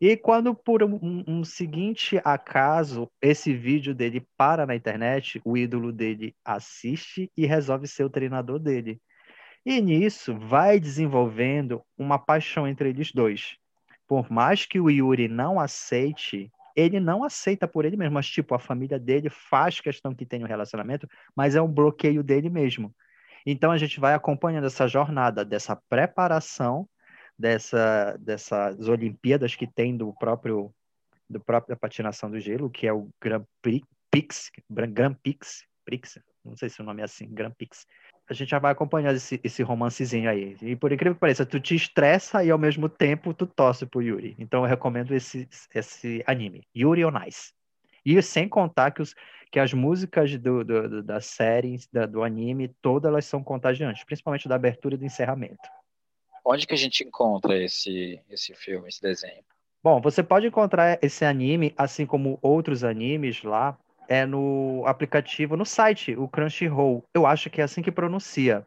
[0.00, 5.92] E quando por um, um, seguinte acaso esse vídeo dele para na internet, o ídolo
[5.92, 8.98] dele assiste e resolve ser o treinador dele.
[9.64, 13.56] E nisso vai desenvolvendo uma paixão entre eles dois.
[14.08, 18.54] Por mais que o Yuri não aceite, ele não aceita por ele mesmo, mas tipo,
[18.54, 22.94] a família dele faz questão que tenha um relacionamento, mas é um bloqueio dele mesmo.
[23.44, 26.88] Então a gente vai acompanhando essa jornada dessa preparação
[27.40, 30.72] dessa, dessas Olimpíadas que tem do próprio
[31.28, 36.68] do próprio patinação do gelo, que é o Grand Prix, Grand Prix, Prix, não sei
[36.68, 37.86] se o nome é assim, Grand Prix.
[38.28, 40.56] A gente já vai acompanhando esse, esse romancezinho aí.
[40.60, 44.02] E por incrível que pareça, tu te estressa e ao mesmo tempo tu torce pro
[44.02, 44.34] Yuri.
[44.40, 47.52] Então eu recomendo esse, esse anime, Yuri on Ice.
[48.04, 49.14] E sem contar que os,
[49.52, 54.48] que as músicas do, do, da série, da, do anime, todas elas são contagiantes, principalmente
[54.48, 55.68] da abertura e do encerramento.
[56.44, 59.42] Onde que a gente encontra esse, esse filme, esse desenho?
[59.82, 63.78] Bom, você pode encontrar esse anime, assim como outros animes lá,
[64.08, 67.04] é no aplicativo, no site, o Crunchyroll.
[67.14, 68.66] Eu acho que é assim que pronuncia.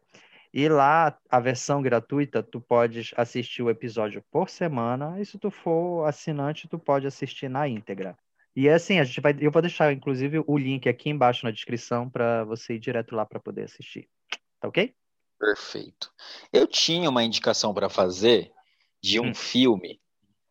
[0.52, 5.50] E lá, a versão gratuita, tu podes assistir o episódio por semana, e se tu
[5.50, 8.16] for assinante, tu pode assistir na íntegra.
[8.56, 11.50] E é assim, a gente vai, eu vou deixar inclusive o link aqui embaixo na
[11.50, 14.08] descrição para você ir direto lá para poder assistir.
[14.60, 14.94] Tá ok?
[15.44, 16.10] Perfeito.
[16.50, 18.50] Eu tinha uma indicação para fazer
[19.02, 19.34] de um hum.
[19.34, 20.00] filme,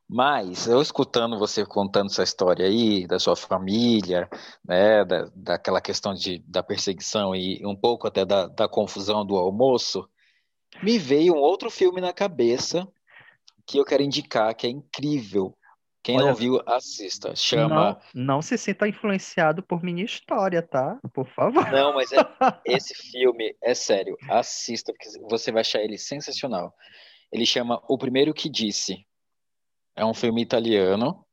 [0.07, 4.29] mas eu escutando você contando essa história aí da sua família,
[4.63, 9.35] né, da, daquela questão de, da perseguição e um pouco até da, da confusão do
[9.35, 10.07] almoço,
[10.83, 12.87] me veio um outro filme na cabeça
[13.65, 15.57] que eu quero indicar, que é incrível,
[16.03, 17.33] quem Olha, não viu, assista.
[17.33, 18.01] Chama.
[18.13, 20.99] Não, não se sinta influenciado por minha história, tá?
[21.13, 21.71] Por favor.
[21.71, 22.17] Não, mas é,
[22.65, 24.17] esse filme é sério.
[24.29, 26.75] Assista, porque você vai achar ele sensacional.
[27.31, 29.07] Ele chama O Primeiro que Disse.
[29.95, 31.25] É um filme italiano.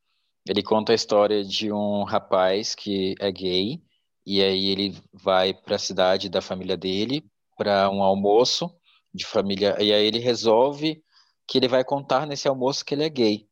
[0.48, 3.82] Ele conta a história de um rapaz que é gay.
[4.24, 7.24] E aí ele vai para a cidade da família dele
[7.58, 8.72] para um almoço
[9.12, 9.76] de família.
[9.82, 11.02] E aí ele resolve
[11.48, 13.49] que ele vai contar nesse almoço que ele é gay.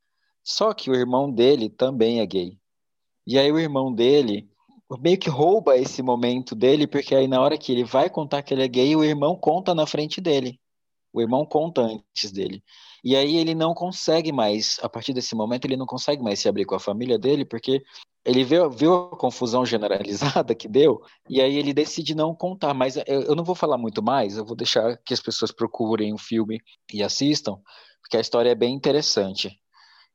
[0.49, 2.59] Só que o irmão dele também é gay.
[3.27, 4.49] E aí o irmão dele
[4.99, 8.55] meio que rouba esse momento dele, porque aí na hora que ele vai contar que
[8.55, 10.59] ele é gay, o irmão conta na frente dele.
[11.13, 12.65] O irmão conta antes dele.
[13.05, 16.49] E aí ele não consegue mais, a partir desse momento, ele não consegue mais se
[16.49, 17.83] abrir com a família dele, porque
[18.25, 22.73] ele viu, viu a confusão generalizada que deu, e aí ele decide não contar.
[22.73, 26.15] Mas eu, eu não vou falar muito mais, eu vou deixar que as pessoas procurem
[26.15, 26.59] o filme
[26.91, 27.59] e assistam,
[28.01, 29.55] porque a história é bem interessante.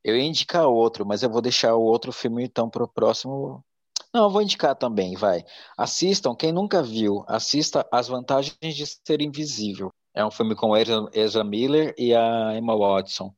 [0.03, 3.63] Eu ia indicar outro, mas eu vou deixar o outro filme então para o próximo.
[4.13, 5.43] Não, eu vou indicar também, vai.
[5.77, 9.89] Assistam, quem nunca viu, assista As Vantagens de Ser Invisível.
[10.13, 13.33] É um filme com Ezra Miller e a Emma Watson.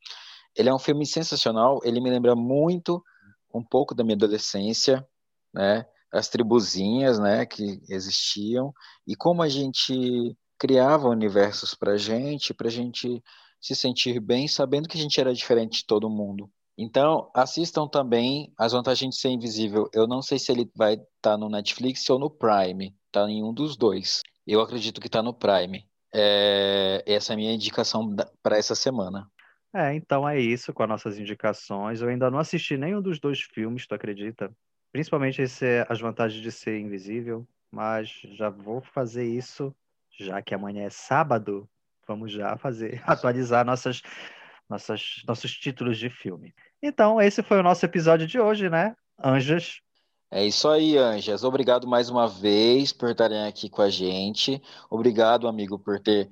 [0.55, 3.01] Ele é um filme sensacional, ele me lembra muito
[3.53, 5.07] um pouco da minha adolescência,
[5.53, 5.85] né?
[6.11, 8.73] As tribuzinhas, né, que existiam
[9.05, 13.21] e como a gente criava universos para gente, para gente
[13.59, 16.49] se sentir bem, sabendo que a gente era diferente de todo mundo.
[16.77, 19.89] Então, assistam também As Vantagens de Ser Invisível.
[19.93, 22.93] Eu não sei se ele vai estar tá no Netflix ou no Prime.
[23.07, 24.21] Está em um dos dois.
[24.45, 25.87] Eu acredito que está no Prime.
[26.13, 27.01] É...
[27.05, 28.13] Essa é a minha indicação
[28.43, 29.29] para essa semana.
[29.73, 32.01] É, então é isso com as nossas indicações.
[32.01, 34.51] Eu ainda não assisti nenhum dos dois filmes, tu acredita?
[34.91, 37.47] Principalmente esse As Vantagens de Ser Invisível.
[37.71, 39.75] Mas já vou fazer isso,
[40.17, 41.69] já que amanhã é sábado
[42.07, 44.01] Vamos já fazer, atualizar nossas,
[44.69, 46.53] nossas, nossos títulos de filme.
[46.81, 48.95] Então, esse foi o nosso episódio de hoje, né?
[49.23, 49.79] Anjas.
[50.31, 51.43] É isso aí, Anjas.
[51.43, 54.61] Obrigado mais uma vez por estarem aqui com a gente.
[54.89, 56.29] Obrigado, amigo, por ter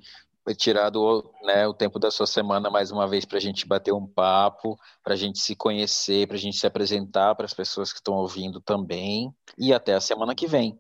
[0.58, 4.06] tirado né, o tempo da sua semana mais uma vez para a gente bater um
[4.06, 8.00] papo, para a gente se conhecer, para a gente se apresentar para as pessoas que
[8.00, 9.34] estão ouvindo também.
[9.58, 10.78] E até a semana que vem.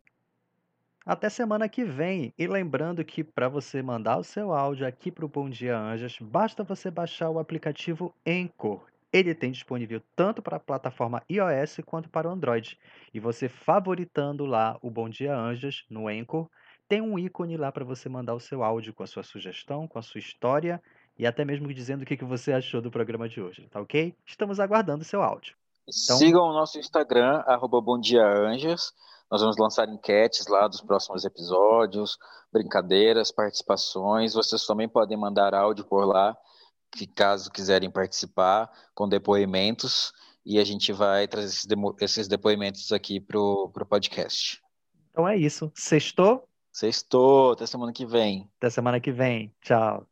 [1.05, 2.33] Até semana que vem.
[2.37, 6.17] E lembrando que para você mandar o seu áudio aqui para o Bom Dia Anjas,
[6.21, 8.81] basta você baixar o aplicativo Anchor.
[9.11, 12.79] Ele tem disponível tanto para a plataforma iOS quanto para o Android.
[13.13, 16.49] E você favoritando lá o Bom Dia Anjas no Anchor,
[16.87, 19.99] tem um ícone lá para você mandar o seu áudio com a sua sugestão, com
[19.99, 20.81] a sua história
[21.19, 24.15] e até mesmo dizendo o que você achou do programa de hoje, tá ok?
[24.25, 25.55] Estamos aguardando o seu áudio.
[25.81, 26.17] Então...
[26.17, 27.81] Sigam o nosso Instagram, arroba.
[29.31, 32.17] Nós vamos lançar enquetes lá dos próximos episódios,
[32.51, 34.33] brincadeiras, participações.
[34.33, 36.37] Vocês também podem mandar áudio por lá,
[37.15, 40.13] caso quiserem participar, com depoimentos.
[40.45, 41.67] E a gente vai trazer esses,
[42.01, 44.61] esses depoimentos aqui para o podcast.
[45.09, 45.71] Então é isso.
[45.73, 46.47] Sextou?
[46.71, 47.53] Sextou.
[47.53, 48.49] Até semana que vem.
[48.57, 49.53] Até semana que vem.
[49.61, 50.05] Tchau.